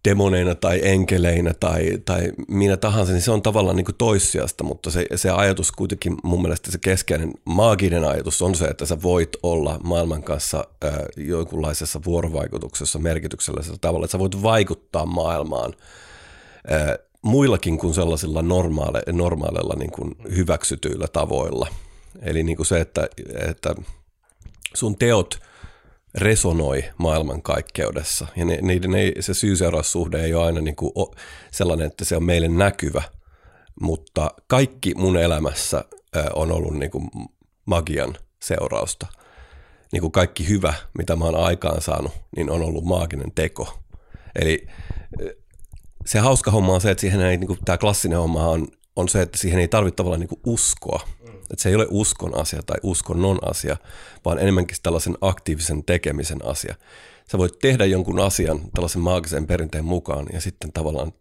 [0.09, 4.91] demoneina tai enkeleinä tai, tai minä tahansa, niin se on tavallaan niin kuin toissijasta, mutta
[4.91, 9.29] se, se ajatus kuitenkin mun mielestä se keskeinen maaginen ajatus on se, että sä voit
[9.43, 15.73] olla maailman kanssa äh, jonkunlaisessa vuorovaikutuksessa merkityksellisellä tavalla, että sä voit vaikuttaa maailmaan
[16.71, 21.67] äh, muillakin kuin sellaisilla normaale, normaaleilla niin kuin hyväksytyillä tavoilla.
[22.21, 23.09] Eli niin kuin se, että,
[23.49, 23.75] että
[24.73, 25.39] sun teot
[26.15, 28.27] resonoi maailmankaikkeudessa.
[28.35, 30.91] Ja niiden ei, se syy-seuraussuhde ei ole aina niin kuin
[31.51, 33.03] sellainen, että se on meille näkyvä,
[33.81, 35.85] mutta kaikki mun elämässä
[36.35, 37.09] on ollut niin kuin
[37.65, 39.07] magian seurausta.
[39.91, 43.79] Niin kuin kaikki hyvä, mitä mä oon aikaan saanut, niin on ollut maaginen teko.
[44.35, 44.67] Eli
[46.07, 49.09] se hauska homma on se, että siihen ei, niin kuin, tämä klassinen homma on, on
[49.09, 51.07] se, että siihen ei tarvitse tavallaan niin kuin uskoa.
[51.51, 53.77] Että se ei ole uskon asia tai uskonnon asia,
[54.25, 56.75] vaan enemmänkin tällaisen aktiivisen tekemisen asia.
[57.31, 61.11] Sä voit tehdä jonkun asian tällaisen maagisen perinteen mukaan ja sitten tavallaan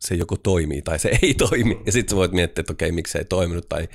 [0.00, 1.80] se joko toimii tai se ei toimi.
[1.86, 3.88] Ja sitten sä voit miettiä, että okei, miksi se ei toiminut tai,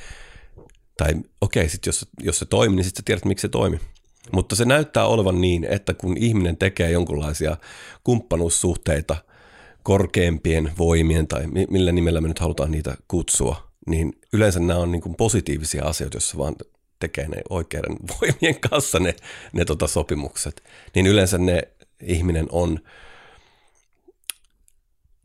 [0.98, 3.80] tai okei, sitten jos, jos se toimii, niin sitten sä tiedät, miksi se toimii.
[4.32, 7.58] Mutta se näyttää olevan niin, että kun ihminen tekee jonkunlaisia
[8.04, 9.16] kumppanuussuhteita
[9.90, 15.02] korkeampien voimien tai millä nimellä me nyt halutaan niitä kutsua, niin yleensä nämä on niin
[15.02, 16.56] kuin positiivisia asioita, jos vaan
[17.00, 19.16] tekee ne oikeiden voimien kanssa ne,
[19.54, 20.64] ne tota sopimukset,
[20.96, 21.62] niin yleensä ne
[22.04, 22.80] ihminen on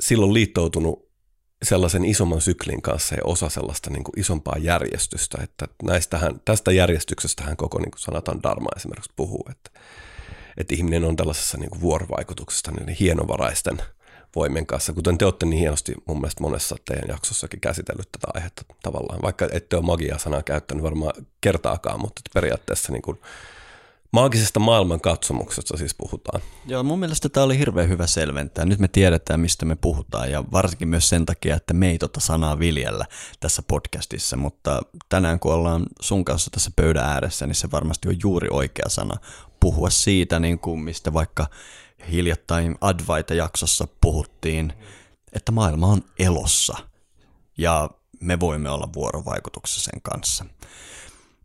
[0.01, 1.09] silloin liittoutunut
[1.63, 7.57] sellaisen isomman syklin kanssa ja osa sellaista niin kuin isompaa järjestystä, että näistähän, tästä järjestyksestähän
[7.57, 9.81] koko niin kuin sanataan Dharma esimerkiksi puhuu, että,
[10.57, 13.83] että ihminen on tällaisessa niin kuin vuorovaikutuksesta niin hienovaraisten–
[14.37, 18.63] voimien kanssa, kuten te olette niin hienosti mun mielestä monessa teidän jaksossakin käsitellyt tätä aihetta
[18.83, 23.19] tavallaan, vaikka ette ole magia-sanaa käyttänyt varmaan kertaakaan, mutta periaatteessa niin kuin
[24.15, 26.41] maagisesta maailmankatsomuksesta siis puhutaan.
[26.67, 28.65] Joo, mun mielestä tämä oli hirveän hyvä selventää.
[28.65, 32.21] Nyt me tiedetään, mistä me puhutaan ja varsinkin myös sen takia, että me ei tota
[32.21, 33.07] sanaa viljellä
[33.41, 38.17] tässä podcastissa, mutta tänään kun ollaan sun kanssa tässä pöydän ääressä, niin se varmasti on
[38.23, 39.15] juuri oikea sana
[39.61, 41.47] puhua siitä, niin kuin mistä vaikka
[42.11, 44.73] hiljattain Advaita-jaksossa puhuttiin,
[45.33, 46.77] että maailma on elossa
[47.59, 47.91] ja
[48.21, 50.45] me voimme olla vuorovaikutuksessa sen kanssa.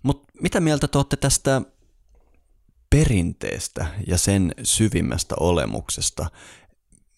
[0.03, 1.61] Mutta mitä mieltä te olette tästä
[2.89, 6.25] perinteestä ja sen syvimmästä olemuksesta?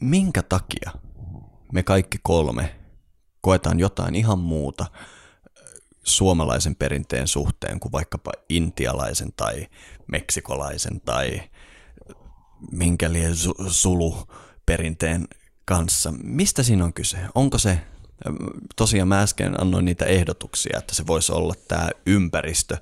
[0.02, 0.92] Minkä takia
[1.72, 2.76] me kaikki kolme
[3.42, 4.86] koetaan jotain ihan muuta
[6.04, 9.68] suomalaisen perinteen suhteen kuin vaikkapa intialaisen tai
[10.08, 11.42] meksikolaisen tai
[12.72, 13.30] minkä lie
[13.68, 14.28] sulu
[14.66, 15.28] perinteen
[15.66, 16.14] kanssa.
[16.24, 17.18] Mistä siinä on kyse?
[17.36, 17.80] Onko se,
[18.76, 22.78] tosiaan mä äsken annoin niitä ehdotuksia, että se voisi olla tämä ympäristö,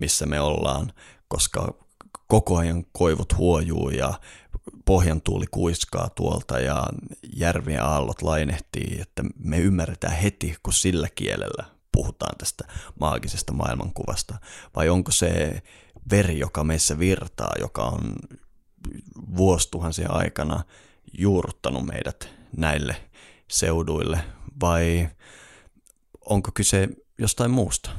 [0.00, 0.92] missä me ollaan,
[1.28, 1.74] koska
[2.28, 4.14] koko ajan koivut huojuu ja
[4.84, 6.86] pohjan tuuli kuiskaa tuolta ja
[7.36, 12.64] järvien aallot lainehtii, että me ymmärretään heti, kun sillä kielellä puhutaan tästä
[13.00, 14.34] maagisesta maailmankuvasta,
[14.76, 15.62] vai onko se
[16.10, 18.14] veri, joka meissä virtaa, joka on
[19.36, 20.64] vuosituhansien aikana
[21.18, 22.96] juurruttanut meidät näille
[23.50, 24.20] seuduille
[24.60, 25.08] vai
[26.20, 27.90] onko kyse jostain muusta?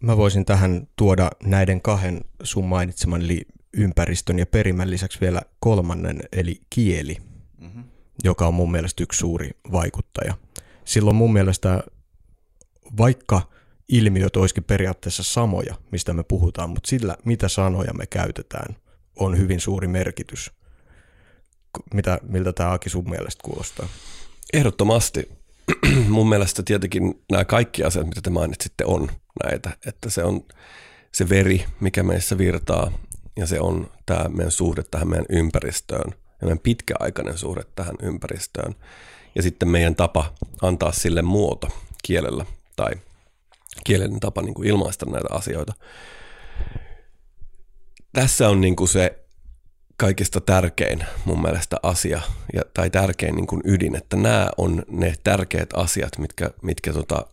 [0.00, 6.20] Mä voisin tähän tuoda näiden kahden sun mainitseman eli ympäristön ja perimän lisäksi vielä kolmannen
[6.32, 7.16] eli kieli,
[7.58, 7.84] mm-hmm.
[8.24, 10.34] joka on mun mielestä yksi suuri vaikuttaja.
[10.84, 11.82] Silloin mun mielestä
[12.98, 13.42] vaikka
[13.88, 18.76] ilmiöt olisikin periaatteessa samoja, mistä me puhutaan, mutta sillä, mitä sanoja me käytetään–
[19.18, 20.50] on hyvin suuri merkitys.
[21.94, 23.88] Mitä, miltä tämä Aki sun mielestä kuulostaa?
[24.52, 25.28] Ehdottomasti.
[26.08, 29.10] Mun mielestä tietenkin nämä kaikki asiat, mitä te mainitsitte, on
[29.44, 29.70] näitä.
[29.86, 30.44] Että se on
[31.12, 32.92] se veri, mikä meissä virtaa,
[33.36, 38.74] ja se on tämä meidän suhde tähän meidän ympäristöön, ja meidän pitkäaikainen suhde tähän ympäristöön.
[39.34, 41.68] Ja sitten meidän tapa antaa sille muoto
[42.02, 42.44] kielellä,
[42.76, 42.92] tai
[43.84, 45.72] kielellinen tapa niin kuin ilmaista näitä asioita
[48.12, 49.24] tässä on niin kuin se
[49.96, 52.20] kaikista tärkein mun mielestä asia
[52.52, 57.26] ja, tai tärkein niin kuin ydin, että nämä on ne tärkeät asiat, mitkä, mitkä tota,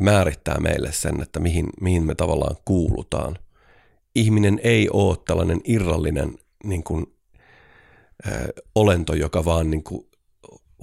[0.00, 3.38] määrittää meille sen, että mihin, mihin me tavallaan kuulutaan.
[4.14, 7.06] Ihminen ei ole tällainen irrallinen niin kuin,
[8.26, 10.06] ö, olento, joka vaan niin kuin,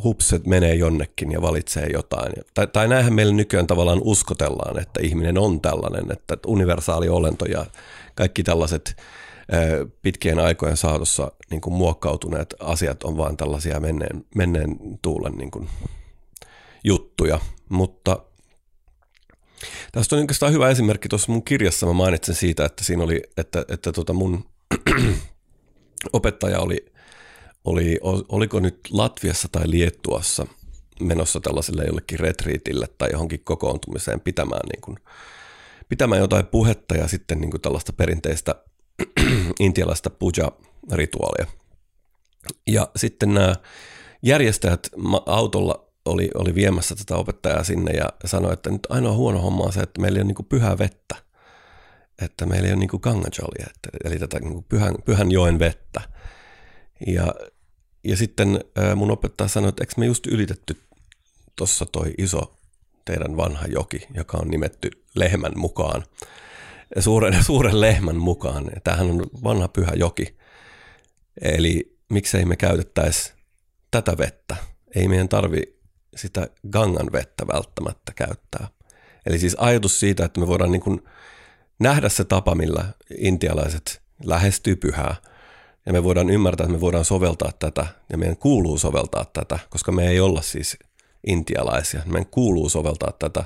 [0.04, 2.34] hupset menee jonnekin ja valitsee jotain.
[2.54, 7.66] Tai, tai näinhän meillä nykyään tavallaan uskotellaan, että ihminen on tällainen, että universaali olento ja
[8.16, 8.98] kaikki tällaiset
[10.02, 15.70] pitkien aikojen saatossa niin kuin muokkautuneet asiat on vain tällaisia menneen, menneen tuulen niin kuin
[16.84, 18.20] juttuja, mutta
[19.92, 21.10] tästä on oikeastaan hyvä esimerkki.
[21.10, 24.46] Tuossa mun kirjassa, mä mainitsin siitä, että siinä oli, että, että tota mun
[26.14, 26.86] opettaja oli,
[27.64, 28.00] oli,
[28.30, 30.48] oliko nyt Latviassa tai Liettuassa
[31.00, 34.98] menossa tällaiselle jollekin retriitille tai johonkin kokoontumiseen pitämään niin kuin
[35.90, 38.56] pitämään jotain puhetta ja sitten niin kuin tällaista perinteistä
[39.60, 41.46] intialaista puja-rituaalia.
[42.68, 43.56] Ja sitten nämä
[44.24, 44.90] järjestäjät
[45.26, 49.74] autolla oli, oli viemässä tätä opettajaa sinne ja sanoi, että nyt ainoa huono homma on
[49.74, 51.16] se, että meillä ei ole niin pyhää vettä.
[52.22, 52.90] että meillä ei ole niin
[54.04, 56.02] eli tätä niin pyhän, pyhän joen vettä.
[57.08, 57.34] Ja,
[58.04, 58.60] ja sitten
[58.96, 60.78] mun opettaja sanoi, että eikö me just ylitetty
[61.56, 62.58] tuossa toi iso
[63.06, 66.04] teidän vanha joki, joka on nimetty lehmän mukaan,
[67.00, 68.72] suuren, suuren lehmän mukaan.
[68.84, 70.38] Tämähän on vanha pyhä joki.
[71.42, 73.34] Eli miksei me käytettäisi
[73.92, 74.56] tätä vettä.
[74.96, 75.62] Ei meidän tarvi
[76.16, 78.68] sitä gangan vettä välttämättä käyttää.
[79.26, 81.02] Eli siis ajatus siitä, että me voidaan niin kuin
[81.80, 82.86] nähdä se tapa, millä
[83.18, 85.16] intialaiset lähestyy pyhää.
[85.86, 89.92] Ja me voidaan ymmärtää, että me voidaan soveltaa tätä ja meidän kuuluu soveltaa tätä, koska
[89.92, 90.78] me ei olla siis
[91.28, 92.02] intialaisia.
[92.06, 93.44] Meidän kuuluu soveltaa tätä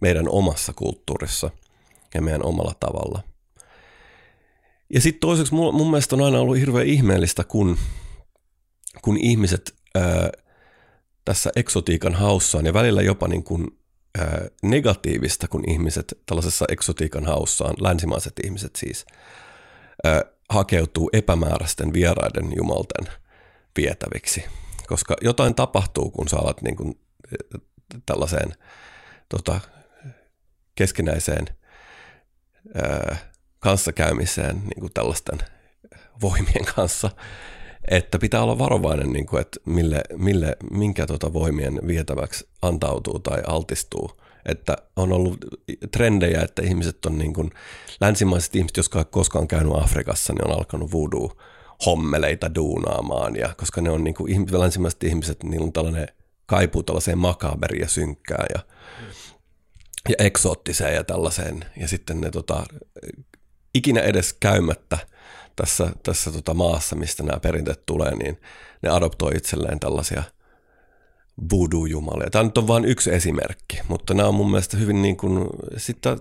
[0.00, 1.50] meidän omassa kulttuurissa
[2.14, 3.22] ja meidän omalla tavalla.
[4.94, 7.78] Ja sitten toiseksi mun, mun mielestä on aina ollut hirveän ihmeellistä, kun,
[9.02, 10.30] kun ihmiset ää,
[11.24, 13.78] tässä eksotiikan haussaan ja välillä jopa niin kuin,
[14.18, 19.06] ää, negatiivista, kun ihmiset tällaisessa eksotiikan haussaan, länsimaiset ihmiset siis,
[20.04, 23.14] ää, hakeutuu epämääräisten vieraiden jumalten
[23.76, 24.44] vietäviksi.
[24.86, 26.98] Koska jotain tapahtuu, kun sä alat niin kuin
[28.06, 28.54] tällaiseen
[29.28, 29.60] tota,
[30.74, 31.44] keskinäiseen
[32.74, 33.16] ää,
[33.58, 35.38] kanssakäymiseen niin kuin tällaisten
[36.22, 37.10] voimien kanssa,
[37.90, 43.42] että pitää olla varovainen, niin kuin, että mille, mille, minkä tota voimien vietäväksi antautuu tai
[43.46, 44.20] altistuu.
[44.46, 45.38] Että on ollut
[45.90, 47.50] trendejä, että ihmiset on niin kuin,
[48.00, 51.36] länsimaiset ihmiset, jotka on koskaan käynyt Afrikassa, niin on alkanut voodoo
[51.86, 56.08] hommeleita duunaamaan, ja koska ne on niin kuin, länsimaiset ihmiset, niillä on tällainen
[56.50, 58.60] kaipuu tällaiseen makaberia synkkään ja,
[60.08, 61.64] ja eksoottiseen ja tällaiseen.
[61.76, 62.64] Ja sitten ne tota,
[63.74, 64.98] ikinä edes käymättä
[65.56, 68.40] tässä, tässä tota maassa, mistä nämä perinteet tulee, niin
[68.82, 70.22] ne adoptoi itselleen tällaisia
[71.50, 72.30] voodoo-jumalia.
[72.30, 75.46] Tämä nyt on vain yksi esimerkki, mutta nämä on mun mielestä hyvin niin kuin,
[75.76, 76.18] sitten,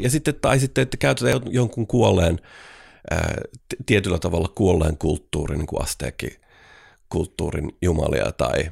[0.00, 2.38] ja sitten, tai sitten, että käytetään jonkun kuolleen,
[3.86, 6.40] tietyllä tavalla kuolleen kulttuurin, niin kuin asteekki
[7.08, 8.70] kulttuurin jumalia tai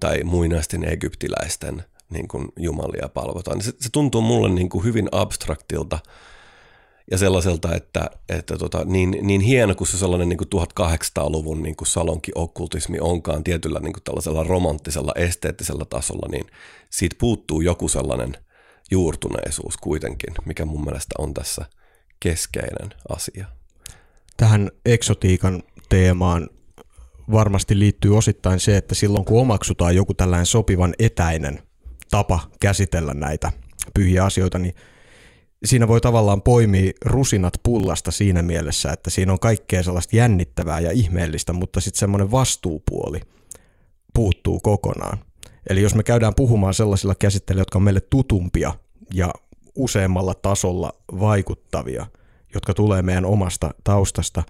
[0.00, 3.62] tai muinaisten egyptiläisten niin kuin jumalia palvotaan.
[3.62, 5.98] Se, se tuntuu mulle niin kuin hyvin abstraktilta
[7.10, 11.76] ja sellaiselta, että, että tota, niin, niin hieno kuin se sellainen niin kuin 1800-luvun niin
[11.76, 16.46] kuin salonki-okkultismi onkaan tietyllä niin kuin tällaisella romanttisella, esteettisellä tasolla, niin
[16.90, 18.36] siitä puuttuu joku sellainen
[18.90, 21.64] juurtuneisuus kuitenkin, mikä mun mielestä on tässä
[22.20, 23.46] keskeinen asia.
[24.36, 26.48] Tähän eksotiikan teemaan
[27.32, 31.62] varmasti liittyy osittain se, että silloin kun omaksutaan joku tällainen sopivan etäinen
[32.10, 33.52] tapa käsitellä näitä
[33.94, 34.74] pyhiä asioita, niin
[35.64, 40.90] siinä voi tavallaan poimia rusinat pullasta siinä mielessä, että siinä on kaikkea sellaista jännittävää ja
[40.92, 43.20] ihmeellistä, mutta sitten semmoinen vastuupuoli
[44.14, 45.18] puuttuu kokonaan.
[45.68, 48.74] Eli jos me käydään puhumaan sellaisilla käsittelyillä, jotka on meille tutumpia
[49.14, 49.32] ja
[49.74, 52.06] useammalla tasolla vaikuttavia,
[52.54, 54.42] jotka tulee meidän omasta taustasta,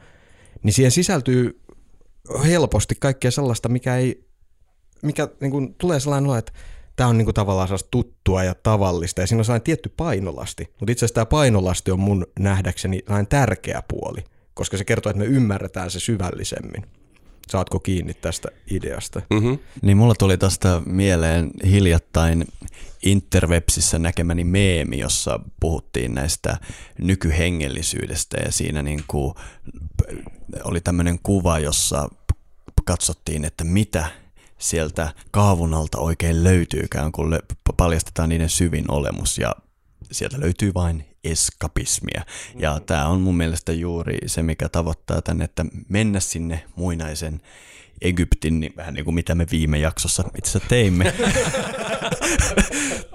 [0.63, 1.62] niin siihen sisältyy
[2.45, 4.29] helposti kaikkea sellaista, mikä ei,
[5.03, 6.53] mikä niin kuin, tulee sellainen olo, että
[6.97, 10.93] tämä on niin kuin, tavallaan tuttua ja tavallista ja siinä on sellainen tietty painolasti, mutta
[10.93, 15.25] itse asiassa tämä painolasti on mun nähdäkseni sellainen tärkeä puoli, koska se kertoo, että me
[15.25, 16.87] ymmärretään se syvällisemmin.
[17.49, 19.23] Saatko kiinni tästä ideasta?
[19.31, 19.59] Mm-hmm.
[19.83, 22.45] Niin mulla tuli tästä mieleen hiljattain
[23.03, 26.57] interwebsissä näkemäni meemi, jossa puhuttiin näistä
[26.99, 29.35] nykyhengellisyydestä ja siinä niin kuin
[30.65, 32.09] oli tämmöinen kuva, jossa
[32.85, 34.07] katsottiin, että mitä
[34.59, 37.39] sieltä kaavun alta oikein löytyykään, kun
[37.77, 39.55] paljastetaan niiden syvin olemus ja
[40.13, 42.23] sieltä löytyy vain eskapismia.
[42.59, 42.85] Ja mm.
[42.85, 47.41] tämä on mun mielestä juuri se, mikä tavoittaa tänne, että mennä sinne muinaisen
[48.01, 51.05] Egyptin, niin vähän niin kuin mitä me viime jaksossa itse teimme.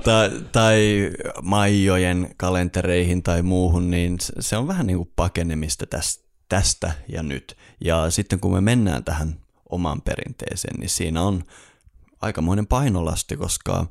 [0.05, 6.91] tai, tai Maijojen kalentereihin tai muuhun, niin se on vähän niin kuin pakenemista tästä, tästä
[7.07, 7.57] ja nyt.
[7.81, 9.39] Ja sitten kun me mennään tähän
[9.69, 11.43] omaan perinteeseen, niin siinä on
[12.21, 13.85] aikamoinen painolasti, koska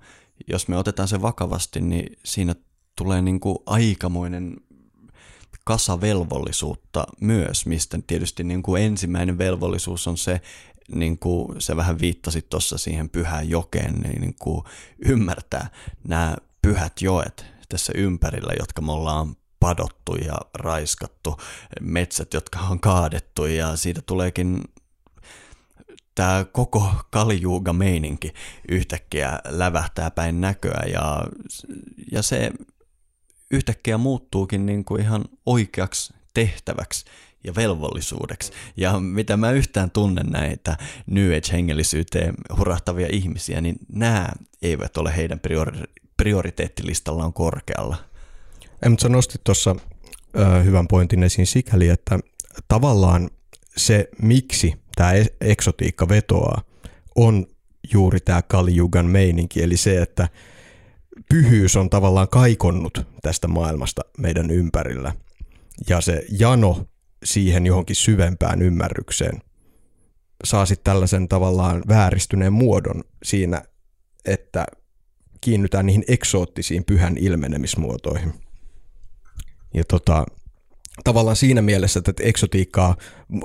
[0.48, 2.54] jos me otetaan se vakavasti, niin siinä
[2.96, 4.56] tulee niin kuin aikamoinen
[5.64, 10.40] kasavelvollisuutta myös, mistä tietysti niin kuin ensimmäinen velvollisuus on se,
[10.94, 14.64] niin kuin se vähän viittasi tuossa siihen pyhään jokeen, niin, niin kuin
[15.04, 15.70] ymmärtää
[16.08, 21.36] nämä pyhät joet tässä ympärillä, jotka me ollaan padottu ja raiskattu,
[21.80, 24.64] metsät, jotka on kaadettu ja siitä tuleekin
[26.14, 28.32] tämä koko kaljuuga meininki
[28.68, 31.26] yhtäkkiä lävähtää päin näköä ja,
[32.12, 32.50] ja se
[33.50, 37.04] yhtäkkiä muuttuukin niin kuin ihan oikeaksi tehtäväksi
[37.44, 38.52] ja velvollisuudeksi.
[38.76, 40.76] Ja mitä mä yhtään tunnen näitä
[41.06, 44.28] New Age-hengellisyyteen hurahtavia ihmisiä, niin nämä
[44.62, 47.96] eivät ole heidän priori- prioriteettilistallaan korkealla.
[48.82, 49.76] Ei, mutta sä nostit tuossa
[50.64, 52.18] hyvän pointin esiin sikäli, että
[52.68, 53.30] tavallaan
[53.76, 56.62] se, miksi tämä eksotiikka vetoaa,
[57.14, 57.46] on
[57.92, 60.28] juuri tämä Kalijugan meininki, eli se, että
[61.28, 65.12] pyhyys on tavallaan kaikonnut tästä maailmasta meidän ympärillä.
[65.88, 66.86] Ja se jano
[67.24, 69.42] siihen johonkin syvempään ymmärrykseen
[70.44, 73.62] saa sitten tällaisen tavallaan vääristyneen muodon siinä,
[74.24, 74.66] että
[75.40, 78.34] kiinnytään niihin eksoottisiin pyhän ilmenemismuotoihin.
[79.74, 80.26] Ja tota,
[81.04, 82.96] tavallaan siinä mielessä, että eksotiikkaa,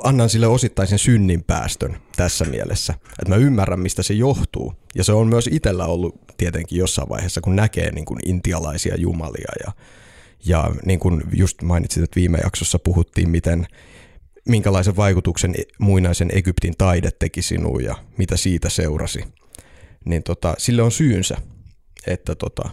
[0.03, 2.93] annan sille osittaisen synnin päästön tässä mielessä.
[2.93, 4.73] Että mä ymmärrän, mistä se johtuu.
[4.95, 9.51] Ja se on myös itsellä ollut tietenkin jossain vaiheessa, kun näkee niin kuin intialaisia jumalia.
[9.65, 9.71] Ja,
[10.45, 13.67] ja niin kuin just mainitsit, että viime jaksossa puhuttiin, miten
[14.49, 19.23] minkälaisen vaikutuksen muinaisen Egyptin taide teki sinuun ja mitä siitä seurasi.
[20.05, 21.37] Niin tota, sille on syynsä,
[22.07, 22.69] että tota,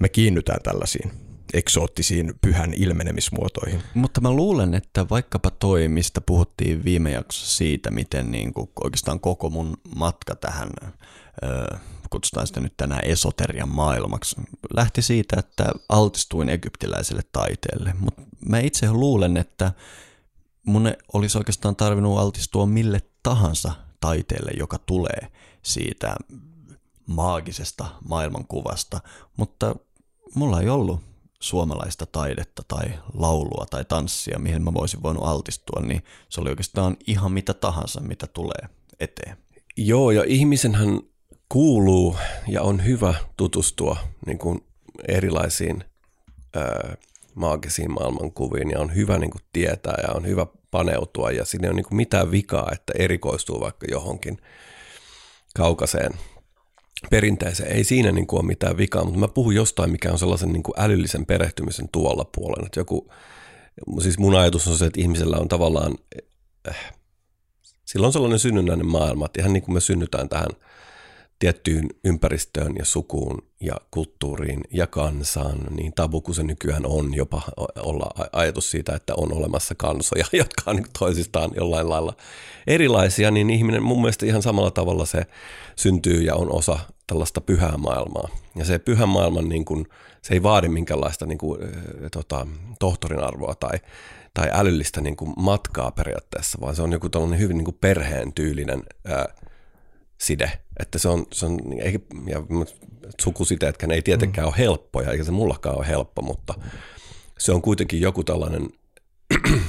[0.00, 1.10] me kiinnytään tällaisiin
[1.52, 3.82] eksoottisiin pyhän ilmenemismuotoihin.
[3.94, 9.20] Mutta mä luulen, että vaikkapa toi, mistä puhuttiin viime jaksossa siitä, miten niin kuin oikeastaan
[9.20, 10.68] koko mun matka tähän,
[12.10, 14.36] kutsutaan sitä nyt tänään esoterian maailmaksi,
[14.76, 17.94] lähti siitä, että altistuin egyptiläiselle taiteelle.
[17.98, 19.72] Mutta mä itse luulen, että
[20.66, 25.32] mun olisi oikeastaan tarvinnut altistua mille tahansa taiteelle, joka tulee
[25.62, 26.16] siitä
[27.06, 29.00] maagisesta maailmankuvasta,
[29.36, 29.76] mutta
[30.34, 31.00] mulla ei ollut
[31.42, 32.84] suomalaista taidetta tai
[33.14, 38.00] laulua tai tanssia, mihin mä voisin voinut altistua, niin se oli oikeastaan ihan mitä tahansa,
[38.00, 38.68] mitä tulee
[39.00, 39.36] eteen.
[39.76, 41.00] Joo, ja ihmisenhän
[41.48, 42.16] kuuluu
[42.48, 44.64] ja on hyvä tutustua niin kuin
[45.08, 45.84] erilaisiin
[46.54, 46.96] ää,
[47.34, 51.70] maagisiin maailmankuviin ja on hyvä niin kuin tietää ja on hyvä paneutua ja siinä ei
[51.70, 54.38] ole niin kuin mitään vikaa, että erikoistuu vaikka johonkin
[55.56, 56.12] kaukaiseen
[57.10, 57.72] perinteeseen.
[57.72, 60.62] Ei siinä niin kuin ole mitään vikaa, mutta mä puhun jostain, mikä on sellaisen niin
[60.62, 62.66] kuin älyllisen perehtymisen tuolla puolella.
[62.66, 63.12] Että joku,
[64.00, 65.94] siis mun ajatus on se, että ihmisellä on tavallaan,
[66.68, 66.92] äh,
[67.84, 70.50] sillä on sellainen synnynnäinen maailma, että ihan niin kuin me synnytään tähän–
[71.42, 77.42] tiettyyn ympäristöön ja sukuun ja kulttuuriin ja kansaan, niin tabu kuin se nykyään on jopa
[77.76, 82.16] olla ajatus siitä, että on olemassa kansoja, jotka on toisistaan jollain lailla
[82.66, 85.26] erilaisia, niin ihminen mun mielestä ihan samalla tavalla se
[85.76, 88.28] syntyy ja on osa tällaista pyhää maailmaa.
[88.56, 89.86] Ja se pyhän maailman, niin kuin,
[90.22, 91.60] se ei vaadi minkäänlaista niin kuin,
[92.12, 92.46] tota,
[92.78, 93.78] tohtorin arvoa tai,
[94.34, 98.32] tai älyllistä niin kuin matkaa periaatteessa, vaan se on joku tällainen hyvin niin kuin perheen
[98.32, 99.26] tyylinen ää,
[100.20, 100.52] side.
[100.80, 102.42] Että se on, se on eikä, ja
[103.20, 104.48] sukusiteetkään ei tietenkään mm.
[104.48, 106.54] ole helppoja, eikä se mullakaan ole helppo, mutta
[107.38, 108.68] se on kuitenkin joku tällainen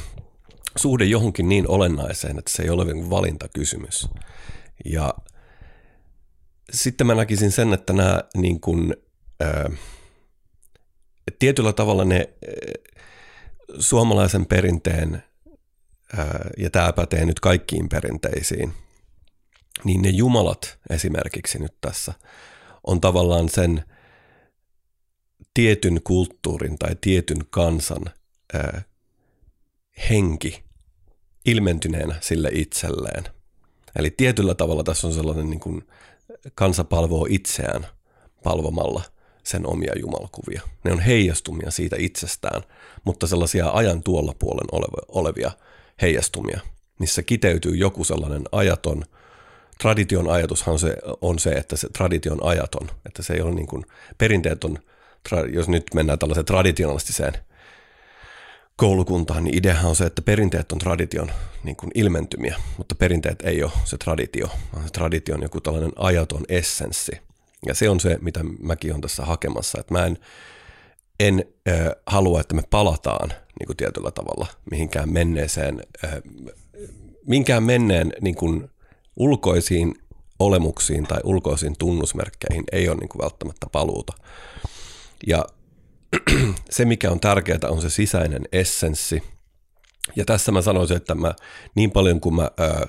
[0.77, 4.09] suhde johonkin niin olennaiseen, että se ei ole niin valintakysymys.
[4.85, 5.13] Ja
[6.71, 8.95] sitten mä näkisin sen, että nämä niin kuin,
[9.39, 9.69] ää,
[11.39, 12.53] tietyllä tavalla ne ää,
[13.79, 15.23] suomalaisen perinteen,
[16.17, 18.73] ää, ja tämä pätee nyt kaikkiin perinteisiin,
[19.83, 22.13] niin ne jumalat esimerkiksi nyt tässä
[22.83, 23.83] on tavallaan sen
[25.53, 28.05] tietyn kulttuurin tai tietyn kansan
[28.53, 28.81] ää,
[30.09, 30.63] henki
[31.45, 33.23] ilmentyneenä sille itselleen.
[33.95, 35.87] Eli tietyllä tavalla tässä on sellainen niin kuin
[36.55, 37.87] kansa palvoo itseään
[38.43, 39.03] palvomalla
[39.43, 40.61] sen omia jumalkuvia.
[40.83, 42.61] Ne on heijastumia siitä itsestään,
[43.03, 44.67] mutta sellaisia ajan tuolla puolen
[45.07, 45.51] olevia
[46.01, 46.59] heijastumia.
[46.99, 49.05] Niissä kiteytyy joku sellainen ajaton–
[49.83, 53.85] tradition ajatushan se on se, että se tradition ajaton, että se ei ole niin kuin,
[54.17, 54.79] perinteet on,
[55.53, 57.33] jos nyt mennään tällaiseen traditionalistiseen
[58.75, 61.31] koulukuntaan, niin ideahan on se, että perinteet on tradition
[61.63, 65.91] niin kuin ilmentymiä, mutta perinteet ei ole se traditio, vaan se traditio on joku tällainen
[65.95, 67.11] ajaton essenssi.
[67.65, 70.17] Ja se on se, mitä mäkin olen tässä hakemassa, että mä en,
[71.19, 71.75] en äh,
[72.07, 76.11] halua, että me palataan niin kuin tietyllä tavalla mihinkään menneeseen, äh,
[77.27, 78.69] minkään menneen niin kuin,
[79.15, 79.95] ulkoisiin
[80.39, 84.13] olemuksiin tai ulkoisiin tunnusmerkkeihin ei ole niin kuin välttämättä paluuta.
[85.27, 85.45] Ja
[86.69, 89.23] se, mikä on tärkeää, on se sisäinen essenssi.
[90.15, 91.33] Ja tässä mä sanoisin, että mä
[91.75, 92.87] niin paljon kuin mä ö,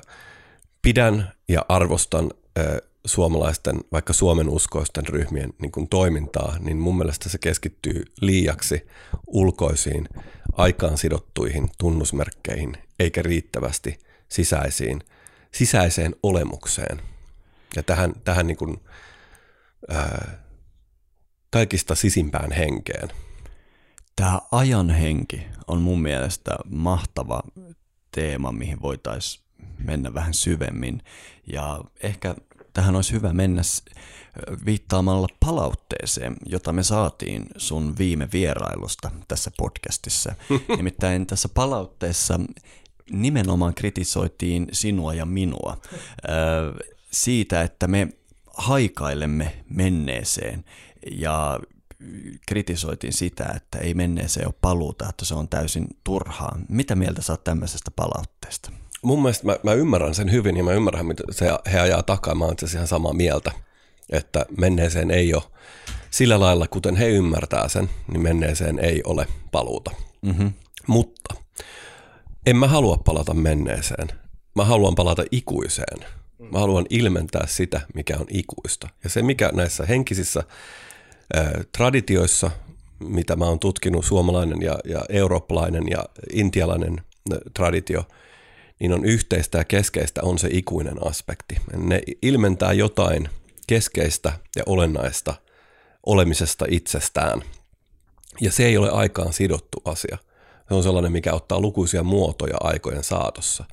[0.83, 7.29] pidän ja arvostan ö, suomalaisten, vaikka Suomen uskoisten ryhmien niin kuin toimintaa, niin mun mielestä
[7.29, 8.87] se keskittyy liiaksi
[9.27, 10.09] ulkoisiin
[10.53, 13.99] aikaan sidottuihin tunnusmerkkeihin, eikä riittävästi
[14.29, 15.01] sisäisiin
[15.53, 17.01] sisäiseen olemukseen
[17.77, 18.81] ja tähän, tähän niin kuin,
[19.89, 20.43] ää,
[21.55, 23.09] kaikista sisimpään henkeen.
[24.16, 27.42] Tämä ajan henki on mun mielestä mahtava
[28.11, 29.44] teema, mihin voitaisiin
[29.78, 31.02] mennä vähän syvemmin.
[31.52, 32.34] Ja ehkä
[32.72, 33.62] tähän olisi hyvä mennä
[34.66, 40.34] viittaamalla palautteeseen, jota me saatiin sun viime vierailusta tässä podcastissa.
[40.76, 42.40] Nimittäin tässä palautteessa
[43.11, 45.76] nimenomaan kritisoitiin sinua ja minua
[47.11, 48.09] siitä, että me
[48.57, 50.64] haikailemme menneeseen
[51.11, 51.61] ja
[52.48, 56.59] kritisoitiin sitä, että ei menneeseen ole paluuta, että se on täysin turhaa.
[56.68, 58.70] Mitä mieltä oot tämmöisestä palautteesta?
[59.02, 62.34] Mun mielestä mä, mä ymmärrän sen hyvin ja mä ymmärrän, mitä se, he ajaa takaa.
[62.34, 63.52] Mä oon ihan samaa mieltä,
[64.11, 65.42] että menneeseen ei ole
[66.11, 69.90] sillä lailla, kuten he ymmärtää sen, niin menneeseen ei ole paluuta.
[70.22, 70.52] Mm-hmm.
[70.86, 71.34] Mutta
[72.46, 74.09] en mä halua palata menneeseen.
[74.55, 76.05] Mä haluan palata ikuiseen.
[76.52, 78.88] Mä haluan ilmentää sitä, mikä on ikuista.
[79.05, 80.42] Ja se, mikä näissä henkisissä
[81.77, 82.51] traditioissa,
[82.99, 87.01] mitä mä oon tutkinut, suomalainen ja, ja eurooppalainen ja intialainen
[87.55, 88.05] traditio,
[88.81, 91.57] niin on yhteistä ja keskeistä on se ikuinen aspekti.
[91.77, 93.29] Ne ilmentää jotain
[93.66, 95.35] keskeistä ja olennaista
[96.07, 97.43] olemisesta itsestään.
[98.41, 100.18] Ja se ei ole aikaan sidottu asia.
[100.68, 103.64] Se on sellainen, mikä ottaa lukuisia muotoja aikojen saatossa.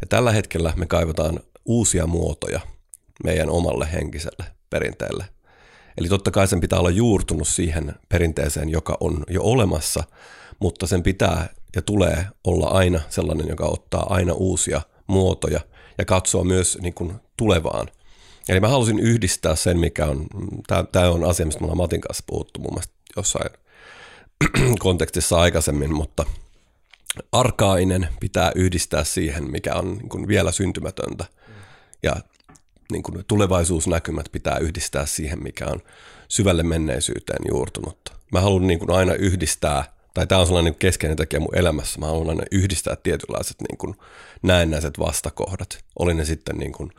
[0.00, 2.60] Ja tällä hetkellä me kaivataan uusia muotoja
[3.24, 5.24] meidän omalle henkiselle perinteelle.
[5.98, 10.04] Eli totta kai sen pitää olla juurtunut siihen perinteeseen, joka on jo olemassa,
[10.60, 15.60] mutta sen pitää ja tulee olla aina sellainen, joka ottaa aina uusia muotoja
[15.98, 17.88] ja katsoo myös niin kuin tulevaan.
[18.48, 20.26] Eli mä halusin yhdistää sen, mikä on,
[20.92, 23.50] tämä on asia, mistä me ollaan Matin kanssa puhuttu mun mielestä jossain
[24.78, 26.24] kontekstissa aikaisemmin, mutta
[27.32, 31.24] arkaainen pitää yhdistää siihen, mikä on niin kuin vielä syntymätöntä.
[32.02, 32.16] Ja
[32.90, 35.80] niin kuin tulevaisuusnäkymät pitää yhdistää siihen, mikä on
[36.28, 38.12] syvälle menneisyyteen juurtunutta.
[38.32, 39.84] Mä haluan niin kuin aina yhdistää,
[40.14, 43.94] tai tämä on sellainen keskeinen tekijä mun elämässä, mä haluan aina yhdistää tietynlaiset niin kuin
[44.42, 45.84] näennäiset vastakohdat.
[45.98, 46.90] Oli ne sitten niin kuin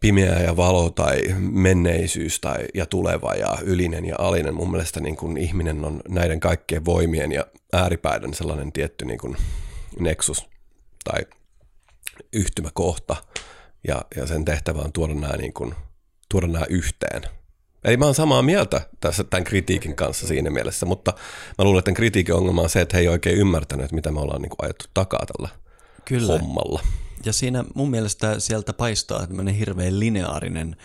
[0.00, 4.54] pimeä ja valo tai menneisyys tai, ja tuleva ja ylinen ja alinen.
[4.54, 9.36] Mun mielestä niin kuin ihminen on näiden kaikkien voimien ja ääripäiden sellainen tietty niin kuin
[10.00, 10.46] nexus
[11.04, 11.26] tai
[12.32, 13.16] yhtymäkohta
[13.88, 15.74] ja, ja sen tehtävä on tuoda nämä, niin kuin,
[16.30, 17.22] tuoda nämä yhteen.
[17.84, 21.12] Eli mä oon samaa mieltä tässä tämän kritiikin kanssa siinä mielessä, mutta
[21.58, 24.20] mä luulen, että tämän kritiikin ongelma on se, että he ei oikein ymmärtänyt, mitä me
[24.20, 25.48] ollaan niin kuin ajettu takaa tällä
[26.04, 26.32] Kyllä.
[26.32, 26.80] hommalla.
[27.24, 30.76] Ja siinä mun mielestä sieltä paistaa tämmöinen hirveän lineaarinen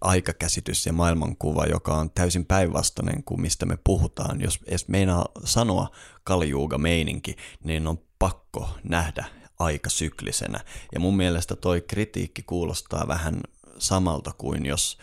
[0.00, 4.40] aikakäsitys ja maailmankuva, joka on täysin päinvastainen kuin mistä me puhutaan.
[4.40, 5.88] Jos edes meinaa sanoa
[6.24, 10.60] kaljuuga meininki, niin on pakko nähdä aika syklisenä.
[10.94, 13.40] Ja mun mielestä toi kritiikki kuulostaa vähän
[13.78, 14.98] samalta kuin jos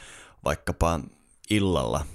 [0.46, 1.00] vaikkapa
[1.50, 2.06] illalla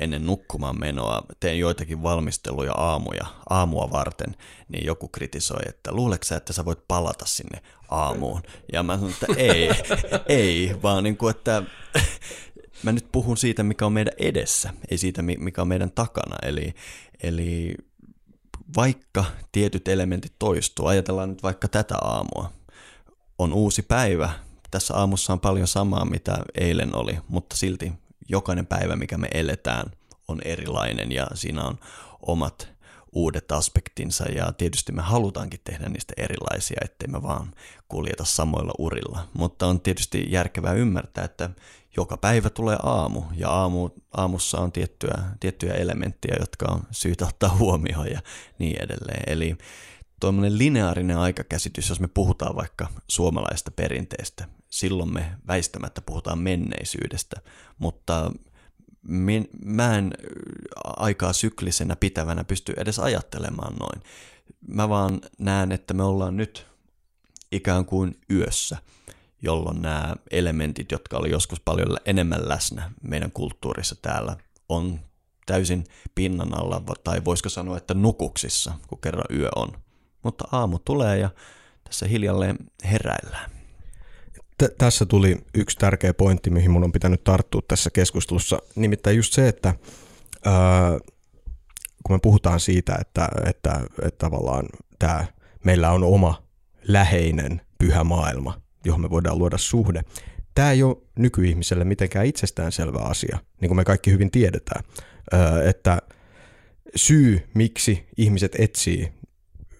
[0.00, 4.36] ennen nukkumaan menoa teen joitakin valmisteluja aamuja, aamua varten,
[4.68, 8.42] niin joku kritisoi, että luuleeko sä, että sä voit palata sinne aamuun?
[8.72, 9.70] Ja mä sanon, että ei,
[10.38, 11.62] ei, vaan niin kuin, että
[12.82, 16.36] mä nyt puhun siitä, mikä on meidän edessä, ei siitä, mikä on meidän takana.
[16.42, 16.74] Eli,
[17.22, 17.74] eli
[18.76, 22.52] vaikka tietyt elementit toistuu, ajatellaan nyt vaikka tätä aamua,
[23.38, 24.30] on uusi päivä,
[24.70, 27.92] tässä aamussa on paljon samaa, mitä eilen oli, mutta silti
[28.28, 29.90] jokainen päivä, mikä me eletään,
[30.28, 31.78] on erilainen ja siinä on
[32.26, 32.68] omat
[33.12, 37.52] uudet aspektinsa ja tietysti me halutaankin tehdä niistä erilaisia, ettei me vaan
[37.88, 39.28] kuljeta samoilla urilla.
[39.34, 41.50] Mutta on tietysti järkevää ymmärtää, että
[41.96, 47.56] joka päivä tulee aamu ja aamu, aamussa on tiettyjä, tiettyjä elementtejä, jotka on syytä ottaa
[47.56, 48.20] huomioon ja
[48.58, 49.22] niin edelleen.
[49.26, 49.56] Eli
[50.20, 57.40] tuommoinen lineaarinen aikakäsitys, jos me puhutaan vaikka suomalaista perinteestä, silloin me väistämättä puhutaan menneisyydestä,
[57.78, 58.32] mutta
[59.02, 60.12] min, mä en
[60.84, 64.02] aikaa syklisenä pitävänä pysty edes ajattelemaan noin.
[64.68, 66.66] Mä vaan näen, että me ollaan nyt
[67.52, 68.76] ikään kuin yössä,
[69.42, 74.36] jolloin nämä elementit, jotka oli joskus paljon enemmän läsnä meidän kulttuurissa täällä,
[74.68, 75.00] on
[75.46, 75.84] täysin
[76.14, 79.72] pinnan alla, tai voisiko sanoa, että nukuksissa, kun kerran yö on.
[80.22, 81.30] Mutta aamu tulee ja
[81.84, 83.50] tässä hiljalleen heräillään
[84.68, 88.58] t- tässä tuli yksi tärkeä pointti, mihin mun on pitänyt tarttua tässä keskustelussa.
[88.74, 89.74] Nimittäin just se, että
[90.44, 90.98] ää,
[92.02, 94.66] kun me puhutaan siitä, että, että, että tavallaan
[94.98, 95.26] tämä,
[95.64, 96.42] meillä on oma
[96.82, 100.02] läheinen pyhä maailma, johon me voidaan luoda suhde.
[100.54, 104.84] Tämä ei ole nykyihmiselle mitenkään itsestäänselvä asia, niin kuin me kaikki hyvin tiedetään.
[105.32, 105.98] Ää, että
[106.96, 109.12] syy, miksi ihmiset etsii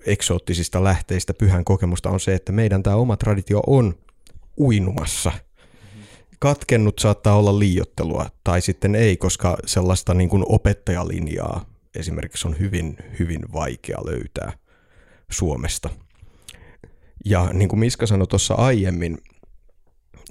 [0.06, 3.94] eksoottisista lähteistä pyhän kokemusta on se, että meidän tämä oma traditio on
[4.58, 5.32] uinumassa.
[6.38, 12.96] Katkennut saattaa olla liiottelua tai sitten ei, koska sellaista niin kuin opettajalinjaa esimerkiksi on hyvin,
[13.18, 14.52] hyvin vaikea löytää
[15.30, 15.90] Suomesta.
[17.24, 19.18] Ja niin kuin Miska sanoi tuossa aiemmin,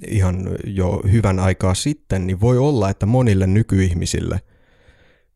[0.07, 4.41] ihan jo hyvän aikaa sitten, niin voi olla, että monille nykyihmisille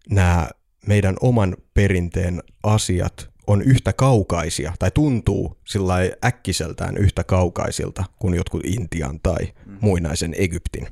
[0.10, 0.50] nämä
[0.88, 5.96] meidän oman perinteen asiat on yhtä kaukaisia tai tuntuu sillä
[6.26, 9.78] äkkiseltään yhtä kaukaisilta kuin jotkut Intian tai mm.
[9.82, 10.88] muinaisen Egyptin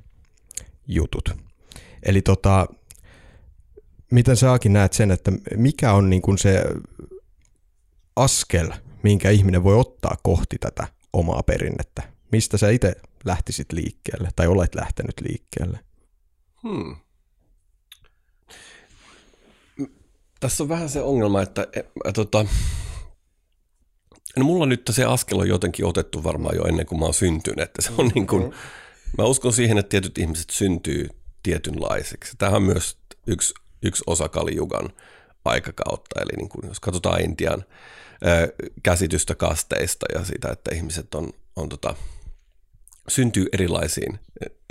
[0.88, 1.30] jutut.
[2.04, 2.68] Eli tota,
[4.12, 6.64] miten saakin näet sen, että mikä on niin kuin se
[8.16, 8.72] askel,
[9.04, 12.04] minkä ihminen voi ottaa kohti tätä omaa perinnettä?
[12.32, 12.96] Mistä sä itse
[13.26, 15.80] lähtisit liikkeelle tai olet lähtenyt liikkeelle?
[16.64, 16.96] Hmm.
[20.40, 21.68] Tässä on vähän se ongelma, että
[22.08, 22.46] ä, tota,
[24.38, 27.60] no mulla nyt se askel on jotenkin otettu varmaan jo ennen kuin mä oon syntynyt.
[27.60, 28.54] Että se on niin kuin,
[29.18, 31.10] mä uskon siihen, että tietyt ihmiset syntyy
[31.44, 32.38] tietynlaisiksi.
[32.38, 32.98] Tämä on myös
[33.28, 34.90] yksi, yksi osa Kalijugan
[35.46, 36.22] aikakautta.
[36.22, 37.64] Eli niin kuin, jos katsotaan Intian
[38.84, 41.96] käsitystä kasteista ja sitä, että ihmiset on, on tota,
[43.08, 44.20] syntyy erilaisiin,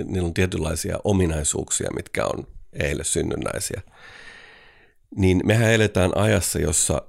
[0.05, 3.82] niillä on tietynlaisia ominaisuuksia, mitkä on eilen synnynnäisiä.
[5.16, 7.03] Niin mehän eletään ajassa, jossa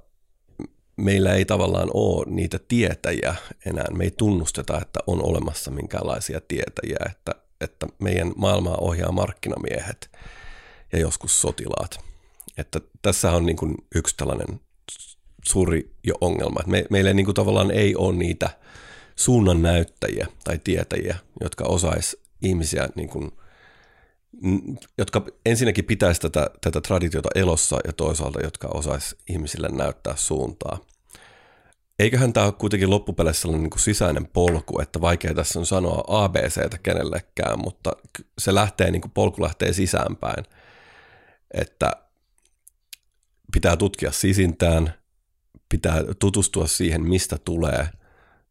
[0.96, 3.34] meillä ei tavallaan ole niitä tietäjiä
[3.66, 3.86] enää.
[3.92, 10.10] Me ei tunnusteta, että on olemassa minkäänlaisia tietäjiä, että, että meidän maailmaa ohjaa markkinamiehet
[10.92, 12.00] ja joskus sotilaat.
[12.58, 14.60] Että tässä on niin kuin yksi tällainen
[15.48, 16.60] suuri jo ongelma.
[16.66, 18.50] Me, meillä niin kuin tavallaan ei ole niitä–
[19.16, 23.32] suunnan näyttäjiä tai tietäjiä, jotka osais ihmisiä, niin kuin,
[24.98, 30.78] jotka ensinnäkin pitäisi tätä, tätä traditiota elossa ja toisaalta, jotka osais ihmisille näyttää suuntaa.
[31.98, 36.04] Eiköhän tämä ole kuitenkin loppupeleissä sellainen niin kuin sisäinen polku, että vaikea tässä on sanoa
[36.08, 37.92] ABCtä kenellekään, mutta
[38.38, 40.44] se lähtee, niin kuin polku lähtee sisäänpäin,
[41.54, 41.92] että
[43.52, 44.94] pitää tutkia sisintään,
[45.76, 47.88] pitää tutustua siihen, mistä tulee–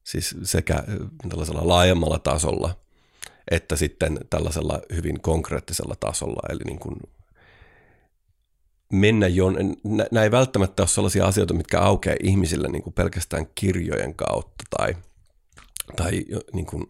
[0.03, 0.84] siis sekä
[1.30, 2.76] tällaisella laajemmalla tasolla
[3.51, 6.95] että sitten tällaisella hyvin konkreettisella tasolla, eli niin kuin
[8.93, 9.45] mennä jo,
[10.11, 14.95] nämä ei välttämättä ole sellaisia asioita, mitkä aukeaa ihmisille niin kuin pelkästään kirjojen kautta tai,
[15.95, 16.86] tai niin kuin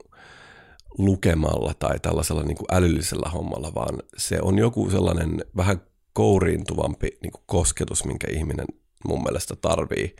[0.97, 5.81] lukemalla tai tällaisella niin kuin älyllisellä hommalla, vaan se on joku sellainen vähän
[6.13, 8.65] kouriintuvampi niin kuin kosketus, minkä ihminen
[9.07, 10.15] mun mielestä tarvii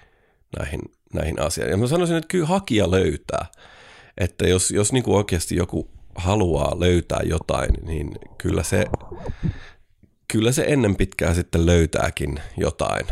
[0.60, 0.82] näihin
[1.14, 1.72] näihin asioihin.
[1.72, 3.46] Ja mä sanoisin, että kyllä hakija löytää.
[4.18, 8.86] Että jos, jos niin kuin oikeasti joku haluaa löytää jotain, niin kyllä se,
[10.28, 13.08] kyllä se ennen pitkää sitten löytääkin jotain.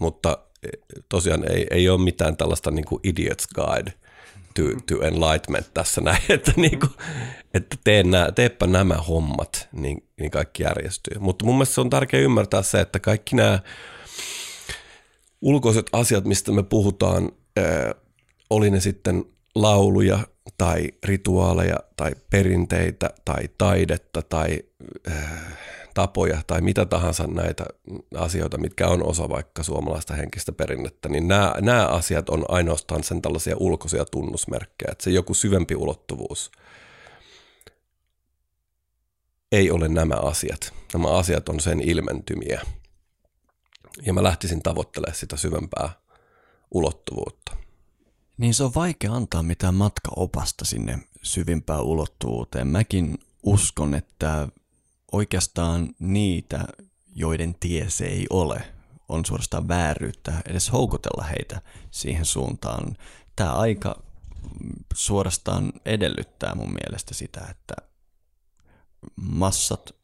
[0.00, 0.68] Mutta e,
[1.08, 3.92] tosiaan ei, ei ole mitään tällaista niin kuin idiot's guide
[4.54, 6.92] to, to enlightenment tässä näin, että, niin kuin,
[7.54, 11.18] että tee nää, teepä nämä hommat, niin, niin kaikki järjestyy.
[11.18, 13.58] Mutta mun mielestä se on tärkeää ymmärtää se, että kaikki nämä
[15.42, 17.32] ulkoiset asiat, mistä me puhutaan,
[18.50, 19.24] oli ne sitten
[19.54, 20.18] lauluja
[20.58, 24.62] tai rituaaleja tai perinteitä tai taidetta tai
[25.94, 27.64] tapoja tai mitä tahansa näitä
[28.16, 33.22] asioita, mitkä on osa vaikka suomalaista henkistä perinnettä, niin nämä, nämä asiat on ainoastaan sen
[33.22, 36.50] tällaisia ulkoisia tunnusmerkkejä, että se joku syvempi ulottuvuus
[39.52, 40.72] ei ole nämä asiat.
[40.92, 42.60] Nämä asiat on sen ilmentymiä
[44.06, 45.90] ja mä lähtisin tavoittelemaan sitä syvempää
[46.70, 47.56] ulottuvuutta.
[48.36, 52.66] Niin se on vaikea antaa mitään matkaopasta sinne syvimpään ulottuvuuteen.
[52.66, 54.48] Mäkin uskon, että
[55.12, 56.64] oikeastaan niitä,
[57.14, 58.64] joiden tie se ei ole,
[59.08, 62.96] on suorastaan vääryyttä edes houkutella heitä siihen suuntaan.
[63.36, 64.02] Tämä aika
[64.94, 67.74] suorastaan edellyttää mun mielestä sitä, että
[69.16, 69.94] massat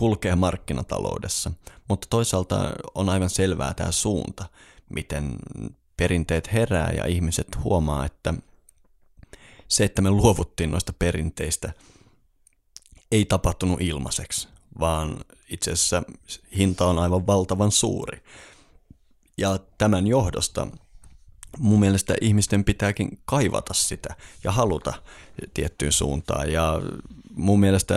[0.00, 1.52] kulkee markkinataloudessa,
[1.88, 4.44] mutta toisaalta on aivan selvää tämä suunta,
[4.88, 5.36] miten
[5.96, 8.34] perinteet herää ja ihmiset huomaa, että
[9.68, 11.72] se, että me luovuttiin noista perinteistä,
[13.12, 14.48] ei tapahtunut ilmaiseksi,
[14.78, 15.16] vaan
[15.50, 16.02] itse asiassa
[16.56, 18.22] hinta on aivan valtavan suuri.
[19.38, 20.66] Ja tämän johdosta
[21.58, 24.92] mun mielestä ihmisten pitääkin kaivata sitä ja haluta
[25.54, 26.52] tiettyyn suuntaan.
[26.52, 26.80] Ja
[27.34, 27.94] mun mielestä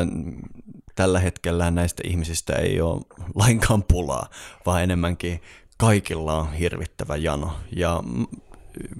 [0.95, 3.01] tällä hetkellä näistä ihmisistä ei ole
[3.35, 4.29] lainkaan pulaa,
[4.65, 5.41] vaan enemmänkin
[5.77, 7.53] kaikilla on hirvittävä jano.
[7.75, 8.03] Ja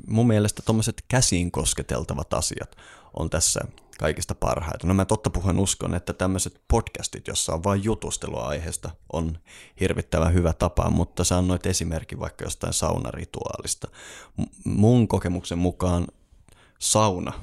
[0.08, 2.78] mun mielestä tuommoiset käsiin kosketeltavat asiat
[3.14, 3.62] on tässä
[4.00, 4.88] kaikista parhaita.
[4.88, 9.38] No mä totta puhuen uskon, että tämmöiset podcastit, jossa on vain jutustelua aiheesta, on
[9.80, 13.88] hirvittävän hyvä tapa, mutta sä annoit esimerkki vaikka jostain saunarituaalista.
[14.66, 16.08] Mun kokemuksen mukaan
[16.80, 17.34] sauna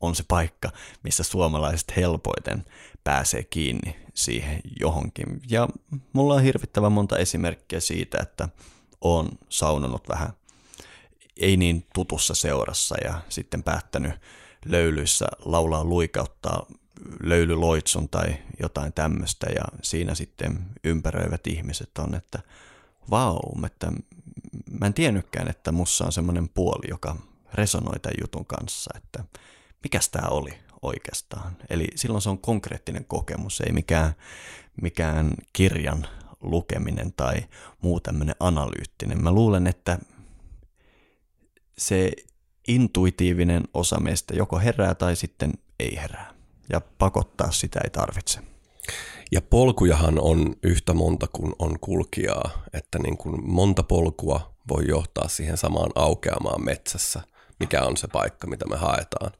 [0.00, 0.70] on se paikka,
[1.02, 2.64] missä suomalaiset helpoiten
[3.04, 5.40] pääsee kiinni siihen johonkin.
[5.50, 5.68] Ja
[6.12, 8.48] mulla on hirvittävän monta esimerkkiä siitä, että
[9.00, 10.32] on saunonut vähän
[11.36, 14.12] ei niin tutussa seurassa ja sitten päättänyt
[14.64, 16.66] löylyissä laulaa luikauttaa
[17.22, 22.38] löylyloitsun tai jotain tämmöistä ja siinä sitten ympäröivät ihmiset on, että
[23.10, 23.92] vau, että
[24.80, 27.16] mä en tiennytkään, että mussa on semmoinen puoli, joka
[27.54, 29.24] resonoi tämän jutun kanssa, että
[29.82, 31.56] mikäs tämä oli oikeastaan.
[31.70, 34.12] Eli silloin se on konkreettinen kokemus, ei mikään,
[34.82, 36.06] mikään kirjan
[36.40, 37.36] lukeminen tai
[37.82, 39.22] muu tämmöinen analyyttinen.
[39.22, 39.98] Mä luulen, että
[41.78, 42.12] se
[42.68, 46.34] intuitiivinen osa meistä joko herää tai sitten ei herää.
[46.72, 48.40] Ja pakottaa sitä ei tarvitse.
[49.32, 55.28] Ja polkujahan on yhtä monta kuin on kulkijaa, että niin kuin monta polkua voi johtaa
[55.28, 57.22] siihen samaan aukeamaan metsässä,
[57.60, 59.32] mikä on se paikka, mitä me haetaan.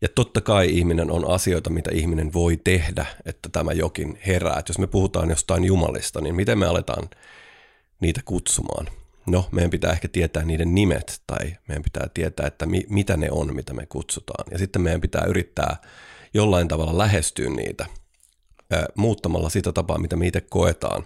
[0.00, 4.58] Ja totta kai ihminen on asioita, mitä ihminen voi tehdä, että tämä jokin herää.
[4.58, 7.10] Et jos me puhutaan jostain jumalista, niin miten me aletaan
[8.00, 8.86] niitä kutsumaan?
[9.26, 13.30] No, meidän pitää ehkä tietää niiden nimet tai meidän pitää tietää, että mi- mitä ne
[13.30, 14.44] on, mitä me kutsutaan.
[14.50, 15.76] Ja sitten meidän pitää yrittää
[16.34, 17.86] jollain tavalla lähestyä niitä
[18.70, 21.02] ää, muuttamalla sitä tapaa, mitä me itse koetaan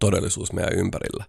[0.00, 1.24] todellisuus meidän ympärillä.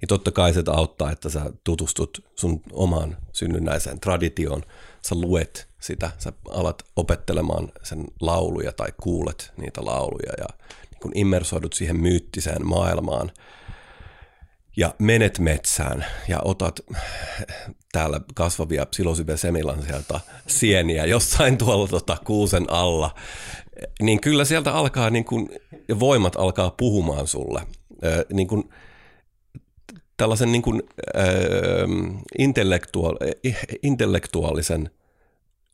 [0.00, 4.62] Niin totta kai se auttaa, että sä tutustut sun omaan synnynnäiseen traditioon,
[5.02, 10.46] sä luet sitä, sä alat opettelemaan sen lauluja tai kuulet niitä lauluja ja
[10.90, 13.30] niin kun immersoidut siihen myyttiseen maailmaan
[14.76, 16.80] ja menet metsään ja otat
[17.92, 23.14] täällä kasvavia psilosybe semilan sieltä sieniä jossain tuolla tota kuusen alla,
[24.00, 25.50] niin kyllä sieltä alkaa niin kun,
[26.00, 27.66] voimat alkaa puhumaan sulle.
[28.32, 28.68] niin kun,
[30.16, 30.82] tällaisen niin kun,
[32.38, 33.16] intellektuaal,
[33.82, 34.90] intellektuaalisen–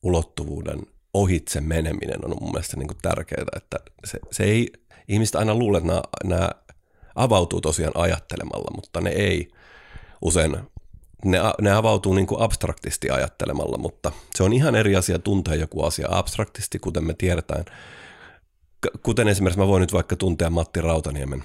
[0.02, 0.80] ulottuvuuden
[1.14, 4.72] ohitse meneminen on mun mielestä niin kuin tärkeää, että se, se ei,
[5.08, 6.50] ihmiset aina luulee, että nämä, nämä
[7.14, 9.48] avautuu tosiaan ajattelemalla, mutta ne ei
[10.22, 10.56] usein,
[11.24, 15.84] ne, ne avautuu niin kuin abstraktisti ajattelemalla, mutta se on ihan eri asia tuntea joku
[15.84, 17.64] asia abstraktisti, kuten me tiedetään.
[19.02, 21.44] Kuten esimerkiksi mä voin nyt vaikka tuntea Matti Rautaniemen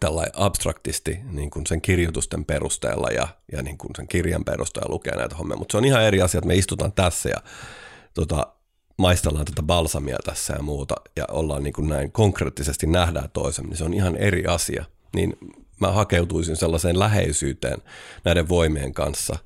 [0.00, 5.16] tällä abstraktisti niin kuin sen kirjoitusten perusteella ja, ja niin kuin sen kirjan perusteella lukea
[5.16, 7.36] näitä hommia, mutta se on ihan eri asia, että me istutaan tässä ja
[8.14, 8.46] tota,
[8.98, 13.76] maistellaan tätä balsamia tässä ja muuta ja ollaan niin kuin näin konkreettisesti nähdään toisen, niin
[13.76, 14.84] se on ihan eri asia.
[15.14, 15.36] Niin
[15.80, 17.78] mä hakeutuisin sellaiseen läheisyyteen
[18.24, 19.38] näiden voimien kanssa.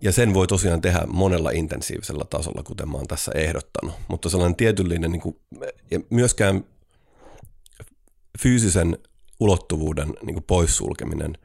[0.00, 3.94] Ja sen voi tosiaan tehdä monella intensiivisellä tasolla, kuten mä oon tässä ehdottanut.
[4.08, 5.40] Mutta sellainen tietyllinen, niin kuin,
[5.90, 6.64] ja myöskään
[8.38, 8.98] fyysisen
[9.40, 11.38] ulottuvuuden niin kuin poissulkeminen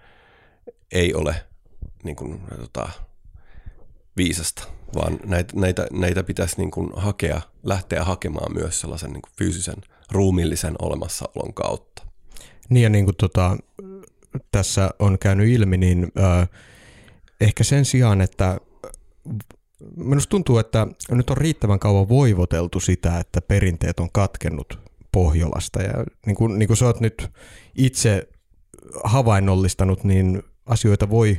[0.91, 1.35] ei ole
[2.03, 2.89] niin kuin, tota,
[4.17, 4.63] viisasta,
[4.95, 9.77] vaan näitä, näitä, näitä pitäisi niin kuin hakea, lähteä hakemaan myös sellaisen niin kuin fyysisen,
[10.11, 12.03] ruumillisen olemassaolon kautta.
[12.69, 13.57] Niin ja niin kuin tota,
[14.51, 16.49] tässä on käynyt ilmi, niin äh,
[17.41, 18.59] ehkä sen sijaan, että
[19.95, 25.82] minusta tuntuu, että nyt on riittävän kauan voivoteltu sitä, että perinteet on katkennut Pohjolasta.
[25.82, 27.32] Ja niin kuin, niin kuin sä oot nyt
[27.76, 28.30] itse
[29.03, 31.38] havainnollistanut, niin asioita voi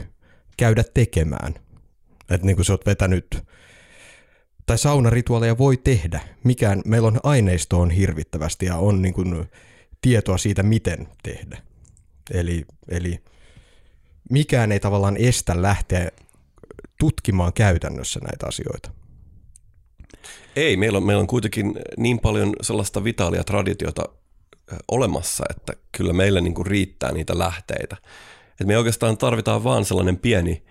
[0.57, 1.55] käydä tekemään.
[2.31, 3.43] Että niin kuin sä oot vetänyt,
[4.67, 6.21] tai saunarituaaleja voi tehdä.
[6.45, 9.51] Mikään, meillä on aineisto on hirvittävästi ja on niin kuin
[10.01, 11.63] tietoa siitä, miten tehdä.
[12.31, 13.21] Eli, eli
[14.31, 16.11] mikään ei tavallaan estä lähteä
[16.99, 19.02] tutkimaan käytännössä näitä asioita.
[20.57, 24.03] Ei, meillä on, meillä on kuitenkin niin paljon sellaista vitaalia traditiota
[24.91, 27.97] olemassa, että kyllä meillä niin kuin riittää niitä lähteitä.
[28.61, 30.63] Et me oikeastaan tarvitaan vaan sellainen pieni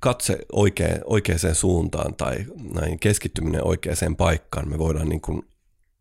[0.00, 2.36] katse oikea, oikeaan suuntaan tai
[2.74, 4.68] näin keskittyminen oikeaan paikkaan.
[4.68, 5.42] Me voidaan niin kuin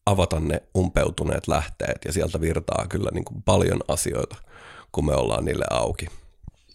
[0.06, 4.36] avata ne umpeutuneet lähteet ja sieltä virtaa kyllä niin kuin paljon asioita,
[4.91, 6.08] kun me ollaan niille auki.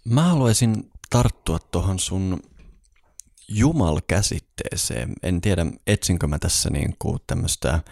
[0.05, 2.43] Mä haluaisin tarttua tuohon sun
[3.51, 5.12] Jumal-käsitteeseen.
[5.22, 7.82] En tiedä, etsinkö mä tässä niin kuin tämmöistä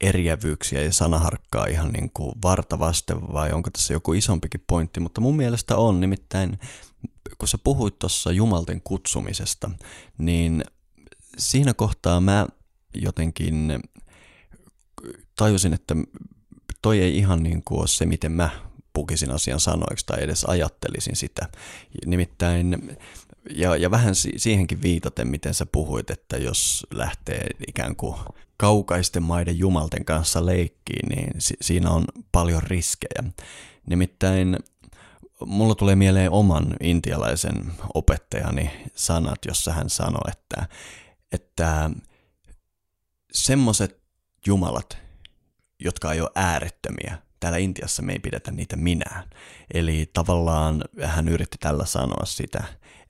[0.00, 5.36] eriävyyksiä ja sanaharkkaa ihan niin kuin vartavaste vai onko tässä joku isompikin pointti, mutta mun
[5.36, 6.58] mielestä on nimittäin,
[7.38, 9.70] kun sä puhuit tuossa Jumalten kutsumisesta,
[10.18, 10.64] niin
[11.38, 12.46] siinä kohtaa mä
[12.94, 13.80] jotenkin
[15.36, 15.94] tajusin, että
[16.82, 18.50] toi ei ihan niin kuin ole se, miten mä
[18.92, 21.48] pukisin asian sanoiksi tai edes ajattelisin sitä.
[22.06, 22.96] Nimittäin
[23.50, 28.16] ja, ja vähän si- siihenkin viitaten, miten sä puhuit, että jos lähtee ikään kuin
[28.56, 33.30] kaukaisten maiden jumalten kanssa leikkiin, niin si- siinä on paljon riskejä.
[33.86, 34.56] Nimittäin
[35.46, 40.66] mulla tulee mieleen oman intialaisen opettajani sanat, jossa hän sanoi, että,
[41.32, 41.90] että
[43.32, 44.00] semmoiset
[44.46, 44.98] jumalat,
[45.80, 49.30] jotka ei ole äärettömiä, täällä Intiassa me ei pidetä niitä minään.
[49.74, 52.64] Eli tavallaan hän yritti tällä sanoa sitä,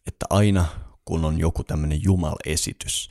[0.06, 0.66] että aina
[1.04, 3.10] kun on joku tämmöinen jumalesitys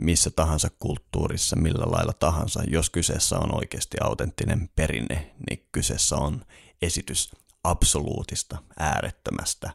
[0.00, 2.62] missä tahansa kulttuurissa, millä lailla tahansa.
[2.68, 6.44] Jos kyseessä on oikeasti autenttinen perinne, niin kyseessä on
[6.82, 7.30] esitys
[7.64, 9.70] absoluutista, äärettömästä,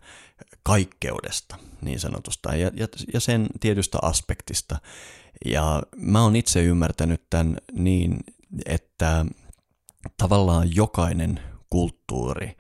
[0.63, 4.77] kaikkeudesta niin sanotusta ja, ja, ja sen tietystä aspektista.
[5.45, 8.19] Ja mä oon itse ymmärtänyt tämän niin,
[8.65, 9.25] että
[10.17, 12.57] tavallaan jokainen kulttuuri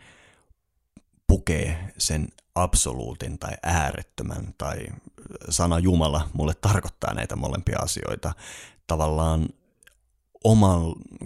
[1.27, 4.85] pukee sen absoluutin tai äärettömän tai
[5.49, 8.33] sana Jumala mulle tarkoittaa näitä molempia asioita
[8.87, 9.49] tavallaan
[10.43, 10.81] oman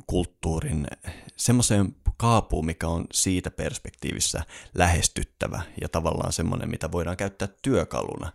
[0.07, 0.87] kulttuurin
[1.35, 8.31] semmoiseen kaapuun, mikä on siitä perspektiivissä lähestyttävä ja tavallaan semmoinen, mitä voidaan käyttää työkaluna.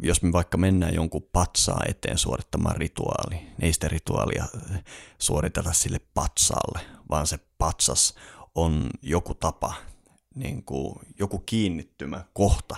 [0.00, 4.46] Jos me vaikka mennään jonkun patsaa eteen suorittamaan rituaali, niin ei sitä rituaalia
[5.18, 6.80] suoriteta sille patsaalle,
[7.10, 8.14] vaan se patsas
[8.54, 9.74] on joku tapa,
[10.34, 12.76] niin kuin joku kiinnittymä kohta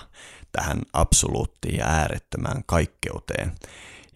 [0.53, 3.53] tähän absoluuttiin ja äärettömään kaikkeuteen.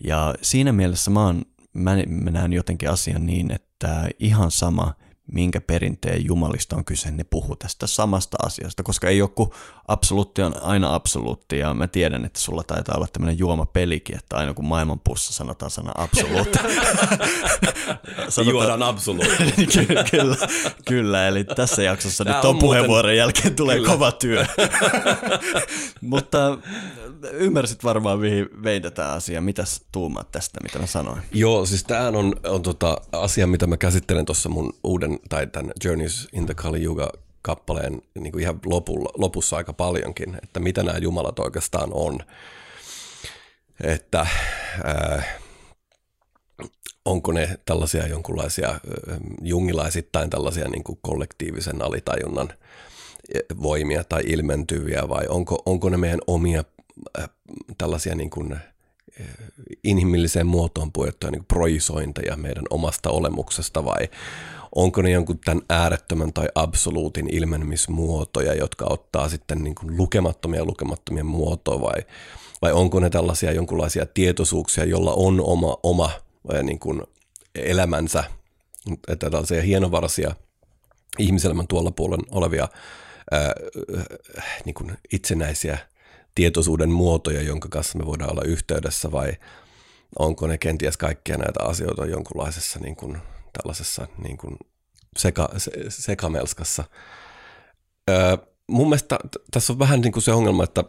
[0.04, 4.94] Ja siinä mielessä mä, oon, mä, mä näen jotenkin asian niin, että ihan sama–
[5.32, 9.54] minkä perinteen jumalista on kyse, ne puhuu tästä samasta asiasta, koska ei joku
[9.88, 14.54] absoluutti on aina absoluutti, ja mä tiedän, että sulla taitaa olla tämmöinen juomapelikin, että aina
[14.54, 16.58] kun maailmanpussa sanotaan sana absoluutti.
[18.28, 19.66] sanotaan, Juodaan absoluutti.
[19.86, 20.36] kyllä, kyllä,
[20.84, 23.16] kyllä, eli tässä jaksossa Tämä nyt on puheenvuoron muuten...
[23.16, 23.88] jälkeen tulee kyllä.
[23.88, 24.46] kova työ.
[26.00, 26.58] Mutta
[27.32, 29.40] ymmärsit varmaan, mihin vein tätä asiaa.
[29.40, 31.22] Mitäs tuumaat tästä, mitä mä sanoin?
[31.32, 35.72] Joo, siis tämähän on, on tota asia, mitä mä käsittelen tuossa mun uuden, tai tämän
[35.84, 37.12] Journeys in the Kali Yuga
[37.42, 42.18] kappaleen niin kuin ihan lopulla, lopussa aika paljonkin, että mitä nämä jumalat oikeastaan on.
[43.84, 45.38] Että äh,
[47.04, 48.80] onko ne tällaisia jonkunlaisia äh,
[49.42, 52.48] jungilaisittain tällaisia niin kuin kollektiivisen alitajunnan
[53.62, 56.64] voimia tai ilmentyviä vai onko, onko ne meidän omia
[57.18, 57.28] Äh,
[57.78, 58.62] tällaisia niin kuin äh,
[59.84, 64.08] inhimilliseen muotoon puettuja niin projisointeja meidän omasta olemuksesta vai
[64.74, 71.24] onko ne jonkun tämän äärettömän tai absoluutin ilmenemismuotoja, jotka ottaa sitten niin kuin lukemattomia lukemattomia
[71.24, 72.02] muotoja vai,
[72.62, 76.10] vai onko ne tällaisia jonkunlaisia tietoisuuksia, jolla on oma, oma
[76.54, 77.02] äh, niin kuin
[77.54, 78.24] elämänsä,
[79.08, 80.34] että tällaisia hienovaraisia
[81.18, 82.68] ihmiselämän tuolla puolen olevia
[83.30, 83.52] ää,
[84.64, 85.78] niin kuin itsenäisiä
[86.34, 89.32] tietoisuuden muotoja, jonka kanssa me voidaan olla yhteydessä vai
[90.18, 93.18] onko ne kenties kaikkia näitä asioita jonkunlaisessa niin kuin,
[93.52, 94.56] tällaisessa niin kuin
[95.16, 96.84] seka, se, sekamelskassa.
[98.10, 98.36] Öö,
[98.66, 99.18] mun mielestä
[99.50, 100.84] tässä on vähän niin kuin se ongelma, että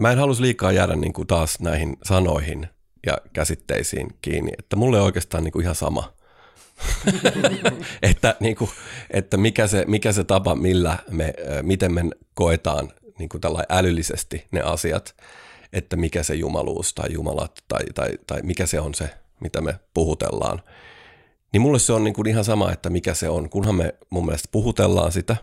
[0.00, 2.68] mä en halusi liikaa jäädä niin kuin taas näihin sanoihin
[3.06, 6.12] ja käsitteisiin kiinni, että mulle oikeastaan niin kuin ihan sama.
[8.02, 8.70] että, niin kuin,
[9.10, 12.02] että mikä, se, mikä se tapa, millä me, miten me
[12.34, 15.14] koetaan niin kuin älyllisesti ne asiat,
[15.72, 19.10] että mikä se jumaluus tai jumalat tai, tai, tai mikä se on se,
[19.40, 20.62] mitä me puhutellaan.
[21.52, 24.26] Niin mulle se on niin kuin ihan sama, että mikä se on, kunhan me mun
[24.26, 25.36] mielestä puhutellaan sitä.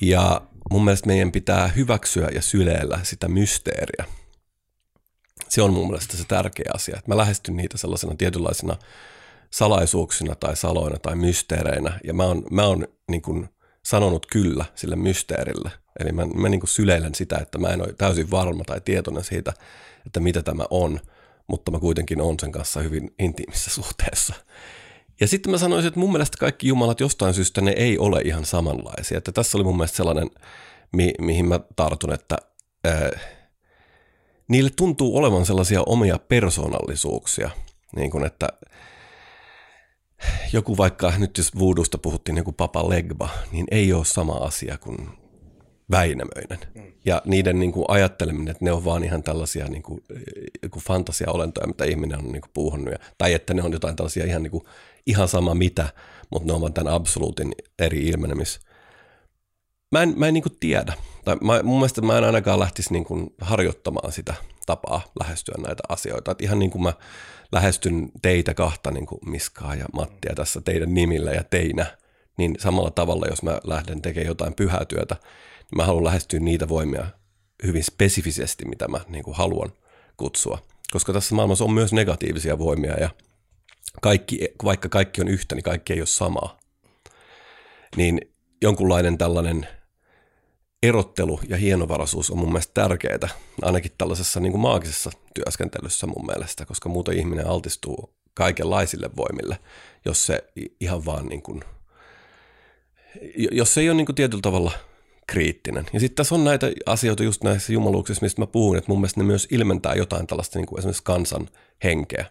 [0.00, 0.40] Ja
[0.70, 4.04] mun mielestä meidän pitää hyväksyä ja syleellä sitä mysteeriä.
[5.48, 8.76] Se on mun mielestä se tärkeä asia, että mä lähestyn niitä sellaisena tietynlaisina
[9.50, 12.00] salaisuuksina tai saloina tai mysteereinä.
[12.04, 13.48] Ja mä oon, mä oon niin kuin
[13.82, 17.92] sanonut kyllä sille mysteerille– Eli mä, mä niin kuin syleilen sitä, että mä en ole
[17.98, 19.52] täysin varma tai tietoinen siitä,
[20.06, 21.00] että mitä tämä on,
[21.46, 24.34] mutta mä kuitenkin on sen kanssa hyvin intiimissä suhteessa.
[25.20, 28.44] Ja sitten mä sanoisin, että mun mielestä kaikki jumalat jostain syystä ne ei ole ihan
[28.44, 29.18] samanlaisia.
[29.18, 30.30] Että tässä oli mun mielestä sellainen,
[30.92, 32.36] mi- mihin mä tartun, että
[32.84, 33.10] ää,
[34.48, 37.50] niille tuntuu olevan sellaisia omia persoonallisuuksia.
[37.96, 38.48] Niin kuin, että
[40.52, 45.08] joku vaikka, nyt jos voodoosta puhuttiin, joku Papa Legba, niin ei ole sama asia kuin
[45.90, 46.58] Väinämöinen.
[46.74, 46.92] Mm.
[47.04, 50.04] Ja niiden niin kuin ajatteleminen, että ne on vaan ihan tällaisia niin kuin,
[50.70, 52.92] kuin fantasiaolentoja, mitä ihminen on niin kuin puuhannut.
[52.92, 54.64] Ja, tai että ne on jotain tällaisia ihan, niin kuin,
[55.06, 55.88] ihan sama mitä,
[56.30, 58.60] mutta ne on vaan tämän absoluutin eri ilmenemis.
[59.92, 60.92] Mä en, mä en niin kuin tiedä.
[61.24, 64.34] Tai mä, mun mielestä mä en ainakaan lähtisi niin kuin harjoittamaan sitä
[64.66, 66.30] tapaa lähestyä näitä asioita.
[66.30, 66.92] Et ihan niin kuin mä
[67.52, 71.86] lähestyn teitä kahta, niin kuin Miskaa ja Mattia tässä teidän nimillä ja teinä,
[72.38, 75.16] niin samalla tavalla, jos mä lähden tekemään jotain pyhää työtä,
[75.70, 77.06] niin mä haluan lähestyä niitä voimia
[77.66, 79.72] hyvin spesifisesti, mitä mä niin kuin haluan
[80.16, 80.58] kutsua.
[80.92, 83.10] Koska tässä maailmassa on myös negatiivisia voimia ja
[84.02, 86.58] kaikki, vaikka kaikki on yhtä, niin kaikki ei ole samaa.
[87.96, 88.20] Niin
[88.62, 89.68] jonkunlainen tällainen
[90.82, 93.28] erottelu ja hienovaraisuus on mun mielestä tärkeää,
[93.62, 99.58] ainakin tällaisessa niin kuin maagisessa työskentelyssä mun mielestä, koska muuten ihminen altistuu kaikenlaisille voimille,
[100.04, 100.44] jos se
[100.80, 101.64] ihan vaan niin kuin,
[103.50, 104.72] jos se ei ole niin kuin tietyllä tavalla
[105.26, 105.86] kriittinen.
[105.92, 109.20] Ja sitten tässä on näitä asioita just näissä jumaluuksissa, mistä mä puhun, että mun mielestä
[109.20, 111.48] ne myös ilmentää jotain tällaista niin kuin esimerkiksi kansan
[111.84, 112.26] henkeä.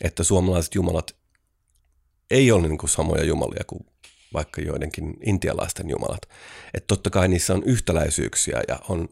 [0.00, 1.16] Että suomalaiset jumalat
[2.30, 3.86] ei ole niin kuin samoja jumalia kuin
[4.34, 6.22] vaikka joidenkin intialaisten jumalat.
[6.74, 9.08] Että totta kai niissä on yhtäläisyyksiä ja on,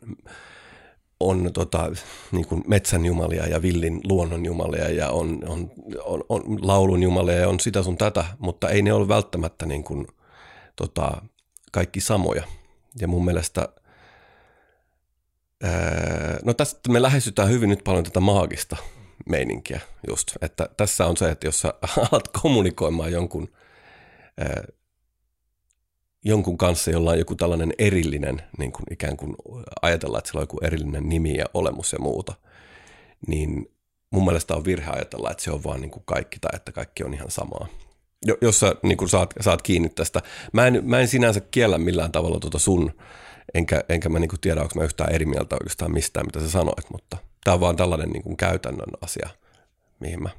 [1.21, 1.93] on tota,
[2.33, 5.71] niin kuin metsän jumalia ja villin luonnon jumalia ja on, on,
[6.05, 9.85] on, on laulun jumalia ja on sitä sun tätä, mutta ei ne ole välttämättä niin
[9.85, 10.07] kuin,
[10.77, 11.23] tota,
[11.73, 12.43] kaikki samoja.
[13.01, 13.69] Ja mun mielestä,
[15.63, 18.77] ää, no tästä me lähestytään hyvin nyt paljon tätä maagista
[19.29, 21.75] meininkiä just, että tässä on se, että jos sä
[22.13, 23.49] alat kommunikoimaan jonkun
[24.39, 24.65] ää,
[26.25, 29.35] jonkun kanssa, jolla on joku tällainen erillinen, niin kuin ikään kuin
[29.83, 32.35] ajatellaan, että sillä on joku erillinen nimi ja olemus ja muuta,
[33.27, 33.73] niin
[34.11, 37.05] mun mielestä on virhe ajatella, että se on vaan niin kuin kaikki tai että kaikki
[37.05, 37.67] on ihan samaa.
[38.43, 40.23] Jos sä niin kuin saat, saat kiinni tästä.
[40.53, 42.93] Mä en, mä en sinänsä kiellä millään tavalla tuota sun,
[43.55, 46.51] enkä, enkä mä niin kuin tiedä, onko mä yhtään eri mieltä oikeastaan mistään, mitä sä
[46.51, 49.29] sanoit, mutta tämä on vaan tällainen niin kuin käytännön asia,
[50.01, 50.31] mihin mä,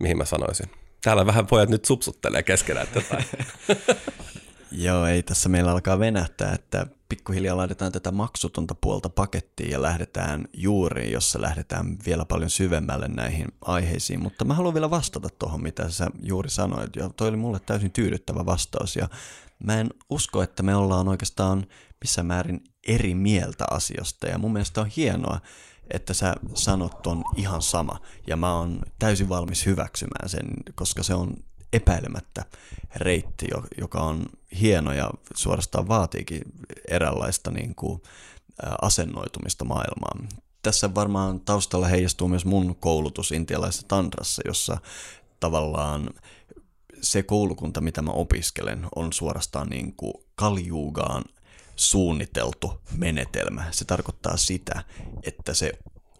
[0.00, 0.70] mihin mä sanoisin.
[1.04, 3.24] Täällä vähän pojat nyt supsuttelee keskenään jotain.
[4.72, 10.44] Joo, ei tässä meillä alkaa venähtää, että pikkuhiljaa laitetaan tätä maksutonta puolta pakettiin ja lähdetään
[10.52, 14.22] juuriin, jossa lähdetään vielä paljon syvemmälle näihin aiheisiin.
[14.22, 16.96] Mutta mä haluan vielä vastata tuohon, mitä sä juuri sanoit.
[16.96, 18.96] Ja toi oli mulle täysin tyydyttävä vastaus.
[18.96, 19.08] Ja
[19.64, 21.66] mä en usko, että me ollaan oikeastaan
[22.00, 24.26] missä määrin eri mieltä asiasta.
[24.26, 25.40] Ja mun mielestä on hienoa,
[25.90, 28.00] että sä sanot on ihan sama.
[28.26, 31.36] Ja mä oon täysin valmis hyväksymään sen, koska se on
[31.72, 32.44] epäilemättä
[32.96, 33.48] reitti,
[33.78, 34.26] joka on
[34.60, 36.42] hieno ja suorastaan vaatiikin
[36.88, 38.02] eräänlaista niin kuin
[38.82, 40.28] asennoitumista maailmaan.
[40.62, 44.78] Tässä varmaan taustalla heijastuu myös mun koulutus intialaisessa tantrassa, jossa
[45.40, 46.10] tavallaan
[47.00, 51.24] se koulukunta, mitä mä opiskelen, on suorastaan niin kuin kaljuugaan
[51.76, 53.64] suunniteltu menetelmä.
[53.70, 54.84] Se tarkoittaa sitä,
[55.22, 55.72] että se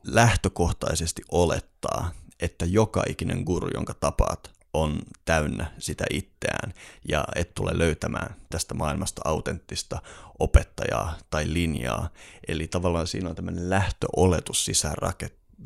[0.05, 6.73] lähtökohtaisesti olettaa, että joka ikinen guru, jonka tapaat, on täynnä sitä itseään
[7.09, 10.03] ja et tule löytämään tästä maailmasta autenttista
[10.39, 12.09] opettajaa tai linjaa.
[12.49, 14.97] Eli tavallaan siinä on tämmöinen lähtöoletus sisään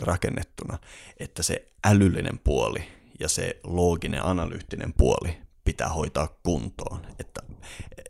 [0.02, 0.78] rakennettuna,
[1.20, 2.88] että se älyllinen puoli
[3.20, 7.40] ja se looginen, analyyttinen puoli pitää hoitaa kuntoon, että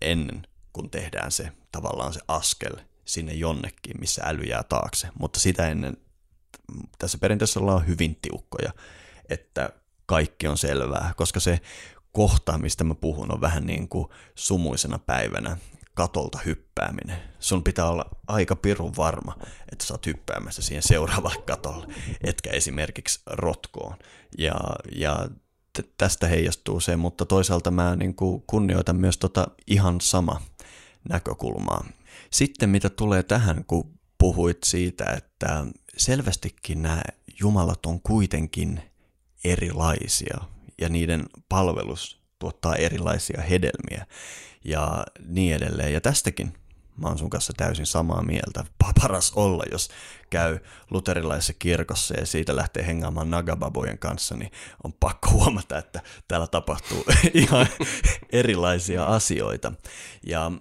[0.01, 2.75] ennen kuin tehdään se tavallaan se askel
[3.05, 5.09] sinne jonnekin, missä äly jää taakse.
[5.19, 5.97] Mutta sitä ennen
[6.99, 8.73] tässä perinteessä ollaan hyvin tiukkoja,
[9.29, 9.71] että
[10.07, 11.61] kaikki on selvää, koska se
[12.13, 15.57] kohta, mistä mä puhun, on vähän niin kuin sumuisena päivänä
[15.95, 17.17] katolta hyppääminen.
[17.41, 19.37] Sun pitää olla aika pirun varma,
[19.73, 21.95] että sä oot hyppäämässä siihen seuraavalle katolle,
[22.25, 23.97] etkä esimerkiksi rotkoon.
[24.39, 24.55] Ja,
[24.95, 25.29] ja
[25.99, 30.41] tästä heijastuu se, mutta toisaalta mä niin kuin kunnioitan myös tota ihan sama
[31.09, 31.85] näkökulmaa.
[32.31, 37.03] Sitten mitä tulee tähän, kun puhuit siitä, että selvästikin nämä
[37.41, 38.83] jumalat on kuitenkin
[39.45, 40.39] erilaisia
[40.81, 44.07] ja niiden palvelus tuottaa erilaisia hedelmiä
[44.65, 45.93] ja niin edelleen.
[45.93, 46.53] Ja tästäkin
[46.97, 48.65] mä oon sun kanssa täysin samaa mieltä.
[49.01, 49.91] Paras olla, jos
[50.31, 50.59] käy
[50.91, 54.51] luterilaisessa kirkossa ja siitä lähtee hengaamaan nagababojen kanssa, niin
[54.85, 57.67] on pakko huomata, että täällä tapahtuu ihan
[58.33, 59.73] erilaisia asioita.
[60.27, 60.53] Ja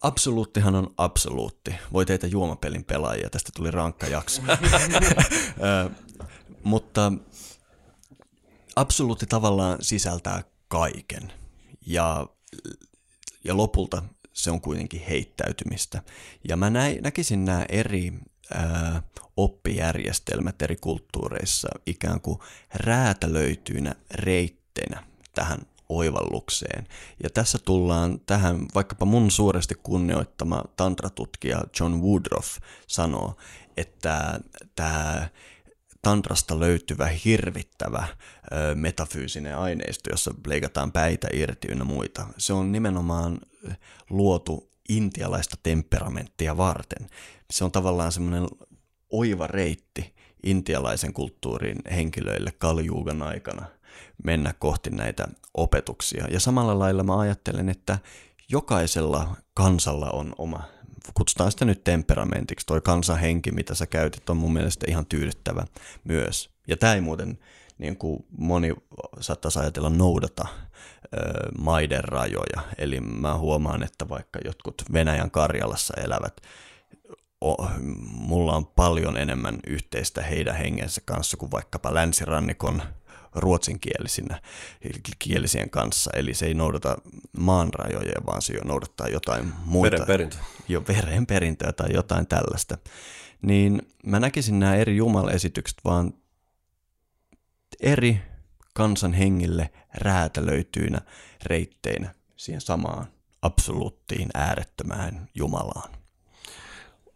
[0.00, 1.74] absoluuttihan on absoluutti.
[1.92, 4.42] Voi teitä juomapelin pelaajia, tästä tuli rankka jakso.
[6.64, 7.12] Mutta
[8.76, 11.32] absoluutti tavallaan sisältää kaiken
[11.86, 12.26] ja,
[13.44, 14.02] ja lopulta
[14.32, 16.02] se on kuitenkin heittäytymistä.
[16.48, 18.12] Ja mä näin, näkisin nämä eri
[18.54, 19.02] ää,
[19.36, 22.38] oppijärjestelmät eri kulttuureissa ikään kuin
[22.74, 25.04] räätälöityinä reitteinä
[25.34, 25.58] tähän
[25.88, 26.88] oivallukseen.
[27.22, 32.56] Ja tässä tullaan tähän, vaikkapa mun suuresti kunnioittama tantratutkija John Woodruff
[32.86, 33.36] sanoo,
[33.76, 34.40] että
[34.74, 35.28] tämä
[36.04, 42.26] tantrasta löytyvä hirvittävä ö, metafyysinen aineisto, jossa leikataan päitä irti ynnä muita.
[42.38, 43.38] Se on nimenomaan
[44.10, 47.06] luotu intialaista temperamenttia varten.
[47.50, 48.48] Se on tavallaan semmoinen
[49.10, 53.66] oiva reitti intialaisen kulttuurin henkilöille kaljuugan aikana
[54.24, 56.26] mennä kohti näitä opetuksia.
[56.30, 57.98] Ja samalla lailla mä ajattelen, että
[58.48, 60.62] jokaisella kansalla on oma
[61.14, 65.64] kutsutaan sitä nyt temperamentiksi, toi kansanhenki, mitä sä käytit, on mun mielestä ihan tyydyttävä
[66.04, 66.50] myös.
[66.68, 67.38] Ja tämä ei muuten,
[67.78, 68.74] niin kuin moni
[69.20, 71.18] saattaisi ajatella, noudata ö,
[71.58, 72.60] maiden rajoja.
[72.78, 76.40] Eli mä huomaan, että vaikka jotkut Venäjän Karjalassa elävät,
[77.44, 77.68] o,
[78.04, 82.82] mulla on paljon enemmän yhteistä heidän hengensä kanssa kuin vaikkapa länsirannikon
[83.34, 84.40] ruotsinkielisinä
[85.18, 86.96] kielisien kanssa, eli se ei noudata
[87.38, 89.96] maanrajoja, vaan se jo noudattaa jotain muita.
[89.96, 90.36] Verenperintö.
[90.68, 92.78] Jo verenperintöä tai jotain tällaista.
[93.42, 96.14] Niin mä näkisin nämä eri jumalesitykset vaan
[97.80, 98.20] eri
[98.74, 101.00] kansan hengille räätälöityinä
[101.42, 103.06] reitteinä siihen samaan
[103.42, 106.03] absoluuttiin äärettömään Jumalaan.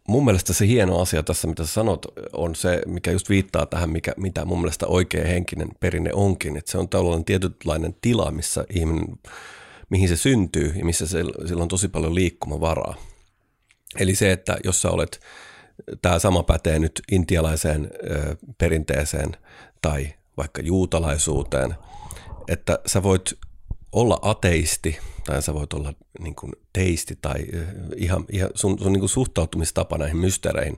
[0.09, 3.89] Mun mielestä se hieno asia tässä, mitä sä sanot, on se, mikä just viittaa tähän,
[3.89, 6.57] mikä, mitä mun mielestä oikea henkinen perinne onkin.
[6.57, 9.05] Että se on tällainen tietynlainen tila, missä ihminen,
[9.89, 12.95] mihin se syntyy ja missä se, sillä on tosi paljon liikkumavaraa.
[13.99, 15.19] Eli se, että jos sä olet,
[16.01, 19.31] tämä sama pätee nyt intialaiseen ö, perinteeseen
[19.81, 21.75] tai vaikka juutalaisuuteen,
[22.47, 23.33] että sä voit
[23.91, 27.45] olla ateisti tai sä voit olla niin kuin teisti tai
[27.95, 30.77] ihan, ihan sun, sun niin kuin suhtautumistapa näihin mysteereihin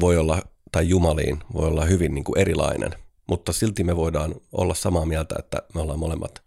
[0.00, 0.42] voi olla,
[0.72, 2.90] tai jumaliin voi olla hyvin niin kuin erilainen,
[3.26, 6.42] mutta silti me voidaan olla samaa mieltä, että me ollaan molemmat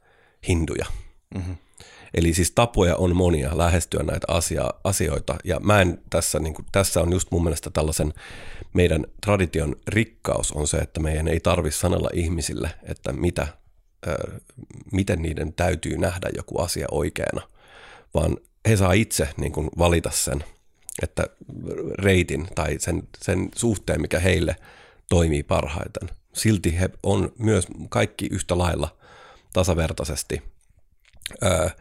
[0.47, 0.85] hinduja.
[1.35, 1.55] Mm-hmm.
[2.14, 6.65] Eli siis tapoja on monia lähestyä näitä asia, asioita, ja mä en tässä, niin kuin,
[6.72, 8.14] tässä on just mun mielestä tällaisen
[8.73, 13.47] meidän tradition rikkaus on se, että meidän ei tarvitse sanella ihmisille, että mitä
[14.91, 17.41] miten niiden täytyy nähdä joku asia oikeana,
[18.13, 18.38] vaan
[18.69, 20.43] he saa itse niin kuin valita sen,
[21.01, 21.27] että
[21.97, 24.55] reitin tai sen, sen suhteen, mikä heille
[25.09, 26.09] toimii parhaiten.
[26.34, 28.97] Silti he on myös kaikki yhtä lailla
[29.53, 30.41] tasavertaisesti
[31.41, 31.71] ää,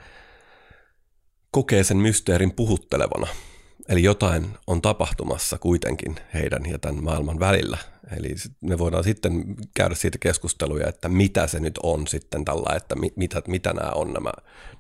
[1.51, 3.27] kokee sen mysteerin puhuttelevana–
[3.89, 7.79] Eli jotain on tapahtumassa kuitenkin heidän ja tämän maailman välillä.
[8.17, 9.45] Eli me voidaan sitten
[9.75, 14.13] käydä siitä keskusteluja, että mitä se nyt on sitten tällä, että mitä, mitä nämä on
[14.13, 14.33] nämä,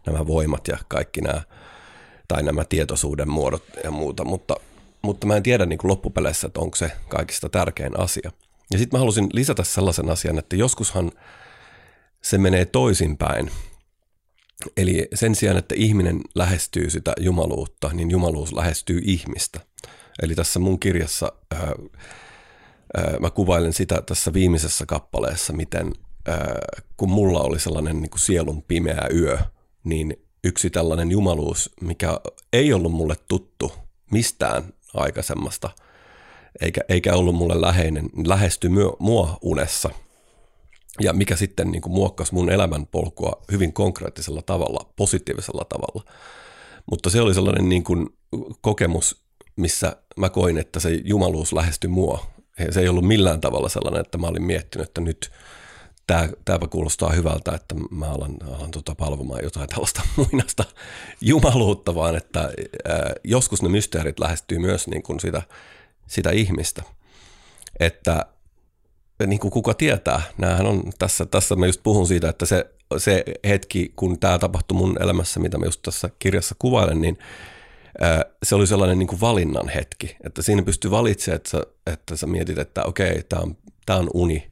[0.06, 1.42] nämä voimat ja kaikki nämä,
[2.28, 4.56] tai nämä tietoisuuden muodot ja muuta, mutta,
[5.02, 8.30] mutta mä en tiedä niin kuin loppupeleissä, että onko se kaikista tärkein asia.
[8.70, 11.12] Ja sitten mä halusin lisätä sellaisen asian, että joskushan
[12.22, 13.50] se menee toisinpäin,
[14.76, 19.60] Eli sen sijaan, että ihminen lähestyy sitä jumaluutta, niin jumaluus lähestyy ihmistä.
[20.22, 21.72] Eli tässä mun kirjassa ää,
[22.96, 25.92] ää, mä kuvailen sitä tässä viimeisessä kappaleessa, miten
[26.28, 26.58] ää,
[26.96, 29.38] kun mulla oli sellainen niin kuin sielun pimeä yö,
[29.84, 32.20] niin yksi tällainen jumaluus, mikä
[32.52, 33.72] ei ollut mulle tuttu
[34.10, 34.64] mistään
[34.94, 35.70] aikaisemmasta,
[36.60, 39.90] eikä, eikä ollut mulle läheinen, lähestyi mua unessa–
[41.00, 46.12] ja mikä sitten niin kuin muokkasi mun elämän polkua hyvin konkreettisella tavalla, positiivisella tavalla.
[46.90, 48.08] Mutta se oli sellainen niin kuin
[48.60, 49.24] kokemus,
[49.56, 52.26] missä mä koin, että se jumaluus lähestyi mua.
[52.70, 55.30] Se ei ollut millään tavalla sellainen, että mä olin miettinyt, että nyt
[56.44, 60.64] tämä, kuulostaa hyvältä, että mä alan, alan tota palvomaan jotain tällaista muinasta
[61.20, 65.42] jumaluutta, vaan että ää, joskus ne mysteerit lähestyy myös niin kuin sitä,
[66.06, 66.82] sitä ihmistä.
[67.80, 68.26] Että
[69.26, 70.22] niin kuin kuka tietää.
[70.38, 72.66] Nämähän on, tässä, tässä mä just puhun siitä, että se,
[72.98, 77.18] se hetki, kun tämä tapahtui mun elämässä, mitä mä just tässä kirjassa kuvailen, niin
[78.42, 82.26] se oli sellainen niin kuin valinnan hetki, että siinä pystyy valitsemaan, että sä, että sä
[82.26, 83.56] mietit, että okei, tämä on,
[83.90, 84.50] on uni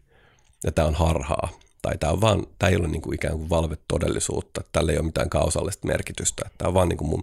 [0.64, 1.48] ja tämä on harhaa.
[1.82, 4.98] Tai tämä, on tämä ei ole niin kuin ikään kuin valvet todellisuutta, että tällä ei
[4.98, 6.42] ole mitään kausallista merkitystä.
[6.58, 7.22] Tämä on vaan niin kuin mun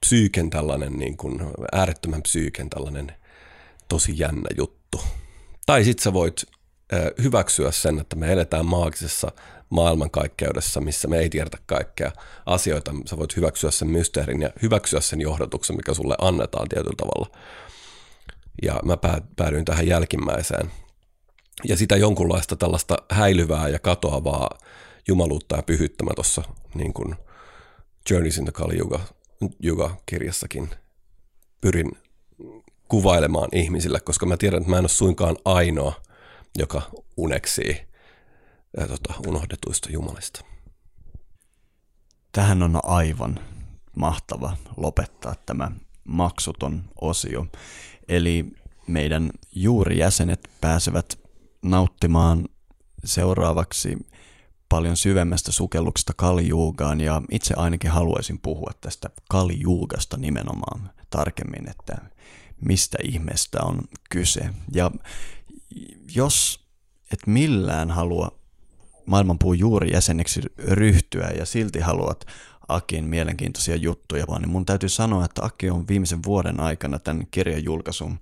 [0.00, 1.40] psyyken tällainen, niin kuin
[1.72, 3.12] äärettömän psyyken tällainen
[3.88, 5.00] tosi jännä juttu.
[5.66, 6.42] Tai sitten sä voit
[7.22, 9.32] hyväksyä sen, että me eletään maagisessa
[9.70, 12.12] maailmankaikkeudessa, missä me ei tiedetä kaikkea
[12.46, 12.94] asioita.
[13.06, 17.38] Sä voit hyväksyä sen mysteerin ja hyväksyä sen johdatuksen, mikä sulle annetaan tietyllä tavalla.
[18.62, 18.96] Ja mä
[19.36, 20.70] päädyin tähän jälkimmäiseen.
[21.68, 24.58] Ja sitä jonkunlaista tällaista häilyvää ja katoavaa
[25.08, 26.42] jumaluutta ja pyhyttä tuossa
[26.74, 27.14] niin kuin
[28.10, 28.78] Journeys in the Kali
[29.64, 30.70] Yuga kirjassakin
[31.60, 31.92] pyrin
[32.88, 35.92] kuvailemaan ihmisille, koska mä tiedän, että mä en ole suinkaan ainoa–
[36.58, 36.82] joka
[37.16, 37.80] uneksii
[38.76, 40.44] ja, tota, unohdetuista jumalista.
[42.32, 43.40] Tähän on aivan
[43.96, 45.70] mahtava lopettaa tämä
[46.04, 47.46] maksuton osio.
[48.08, 48.46] Eli
[48.86, 51.18] meidän juurijäsenet pääsevät
[51.62, 52.48] nauttimaan
[53.04, 53.98] seuraavaksi
[54.68, 61.96] paljon syvemmästä sukelluksesta kalijuugaan ja itse ainakin haluaisin puhua tästä kalijuugasta nimenomaan tarkemmin, että
[62.60, 64.50] mistä ihmeestä on kyse.
[64.72, 64.90] Ja
[66.14, 66.64] jos
[67.12, 68.38] et millään halua
[69.06, 72.24] maailmanpuun juuri jäseneksi ryhtyä ja silti haluat
[72.68, 77.26] Akin mielenkiintoisia juttuja, vaan niin mun täytyy sanoa, että Aki on viimeisen vuoden aikana tämän
[77.30, 78.18] kirjan julkaisun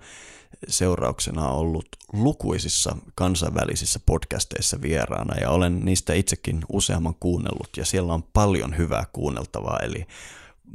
[0.68, 8.22] seurauksena ollut lukuisissa kansainvälisissä podcasteissa vieraana ja olen niistä itsekin useamman kuunnellut ja siellä on
[8.22, 10.06] paljon hyvää kuunneltavaa, eli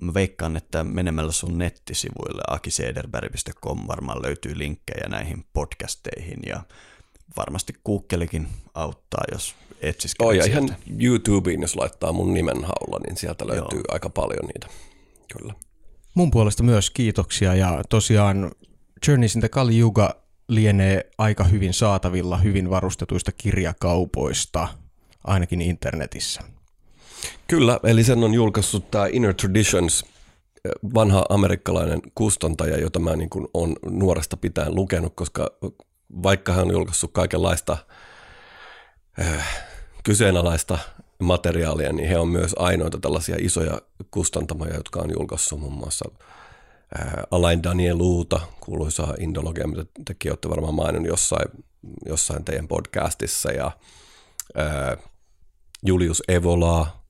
[0.01, 6.63] mä veikkaan, että menemällä sun nettisivuille akisederberg.com varmaan löytyy linkkejä näihin podcasteihin ja
[7.37, 10.59] varmasti Googlekin auttaa, jos etsiskelet Oh, ja sieltä.
[10.65, 13.83] ihan YouTubeen, jos laittaa mun nimen haulla, niin sieltä löytyy Joo.
[13.93, 14.67] aika paljon niitä.
[15.37, 15.53] Kyllä.
[16.13, 18.51] Mun puolesta myös kiitoksia ja tosiaan
[19.07, 20.15] Journeys in the Kali Yuga
[20.47, 24.67] lienee aika hyvin saatavilla hyvin varustetuista kirjakaupoista,
[25.23, 26.41] ainakin internetissä.
[27.47, 30.05] Kyllä, eli sen on julkaissut tämä Inner Traditions,
[30.65, 35.51] eh, vanha amerikkalainen kustantaja, jota mä niin kuin on nuoresta pitäen lukenut, koska
[36.23, 37.77] vaikka hän on julkaissut kaikenlaista
[39.19, 39.65] äh,
[40.03, 40.77] kyseenalaista
[41.19, 43.81] materiaalia, niin he on myös ainoita tällaisia isoja
[44.11, 46.05] kustantamoja, jotka on julkaissut muun muassa
[46.99, 51.47] äh, Alain Danieluuta, kuuluisaa indologia, mitä tekin olette varmaan maininnut jossain,
[52.05, 53.71] jossain teidän podcastissa, ja
[54.59, 54.97] äh,
[55.85, 57.02] Julius Evolaa,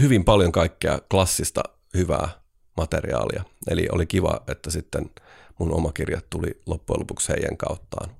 [0.00, 1.62] Hyvin paljon kaikkea klassista
[1.94, 2.28] hyvää
[2.76, 3.44] materiaalia.
[3.70, 5.10] Eli oli kiva, että sitten
[5.58, 8.10] mun oma kirja tuli loppujen lopuksi heidän kauttaan.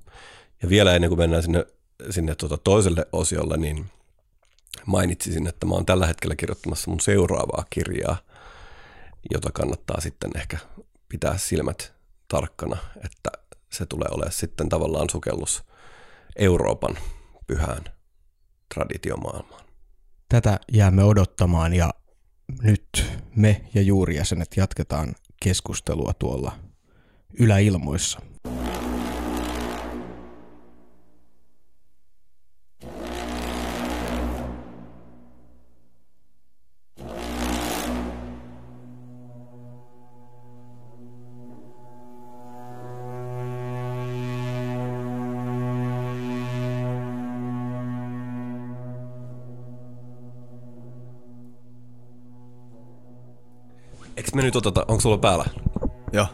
[0.61, 1.65] Ja vielä ennen kuin mennään sinne,
[2.09, 3.85] sinne tuota toiselle osiolle, niin
[4.85, 8.17] mainitsisin, että mä oon tällä hetkellä kirjoittamassa mun seuraavaa kirjaa,
[9.31, 10.57] jota kannattaa sitten ehkä
[11.09, 11.93] pitää silmät
[12.27, 13.29] tarkkana, että
[13.69, 15.63] se tulee olemaan sitten tavallaan sukellus
[16.35, 16.97] Euroopan
[17.47, 17.83] pyhään
[18.73, 19.62] traditiomaailmaan.
[20.33, 21.93] Tätä jäämme odottamaan ja
[22.61, 23.05] nyt
[23.35, 26.51] me ja juurijäsenet jatketaan keskustelua tuolla
[27.39, 28.19] yläilmoissa.
[54.33, 55.45] Eikö me nyt oteta, onko sulla päällä?
[56.13, 56.27] Joo.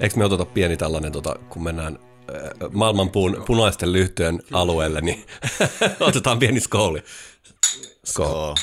[0.00, 5.26] Eikö me oteta pieni tällainen, tota, kun mennään äh, maailmanpuun punaisten lyhtyjen alueelle, niin
[6.00, 7.02] otetaan pieni skooli.
[8.04, 8.54] Skool.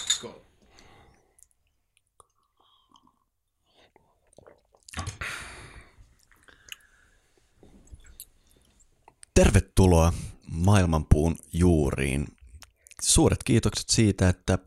[9.33, 10.13] Tervetuloa
[10.51, 12.27] Maailmanpuun juuriin.
[13.01, 14.59] Suuret kiitokset siitä, että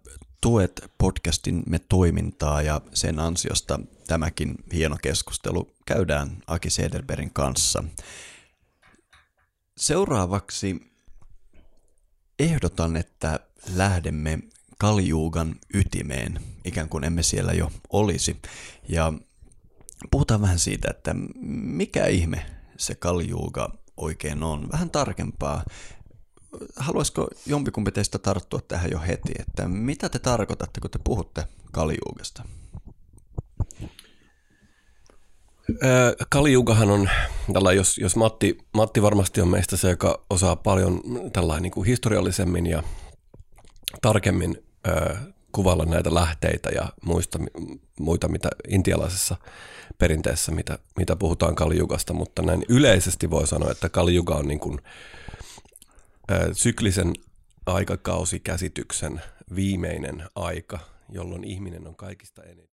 [0.44, 7.84] tuet podcastin me toimintaa ja sen ansiosta tämäkin hieno keskustelu käydään Aki Sederbergin kanssa.
[9.76, 10.92] Seuraavaksi
[12.38, 13.40] ehdotan, että
[13.74, 14.38] lähdemme
[14.78, 18.36] Kaljuugan ytimeen, ikään kuin emme siellä jo olisi.
[18.88, 19.12] Ja
[20.10, 21.14] puhutaan vähän siitä, että
[21.52, 22.46] mikä ihme
[22.76, 24.68] se Kaljuuga oikein on.
[24.72, 25.64] Vähän tarkempaa.
[26.76, 32.42] Haluaisiko jompikumpi teistä tarttua tähän jo heti, että mitä te tarkoitatte, kun te puhutte Kaljuugasta?
[35.70, 37.10] Ö, Kaliugahan on,
[37.52, 41.00] tällä, jos, jos Matti, Matti varmasti on meistä se, joka osaa paljon
[41.32, 42.82] tällainen niin kuin historiallisemmin ja
[44.02, 45.16] tarkemmin ö,
[45.52, 47.38] kuvalla näitä lähteitä ja muista,
[48.00, 49.36] muita mitä intialaisessa
[49.98, 54.78] perinteessä, mitä, mitä puhutaan Kaliugasta, mutta näin yleisesti voi sanoa, että Kaliuga on niin kuin,
[56.52, 57.12] syklisen
[57.66, 59.22] aikakausikäsityksen
[59.54, 60.78] viimeinen aika,
[61.08, 62.54] jolloin ihminen on kaikista eniten.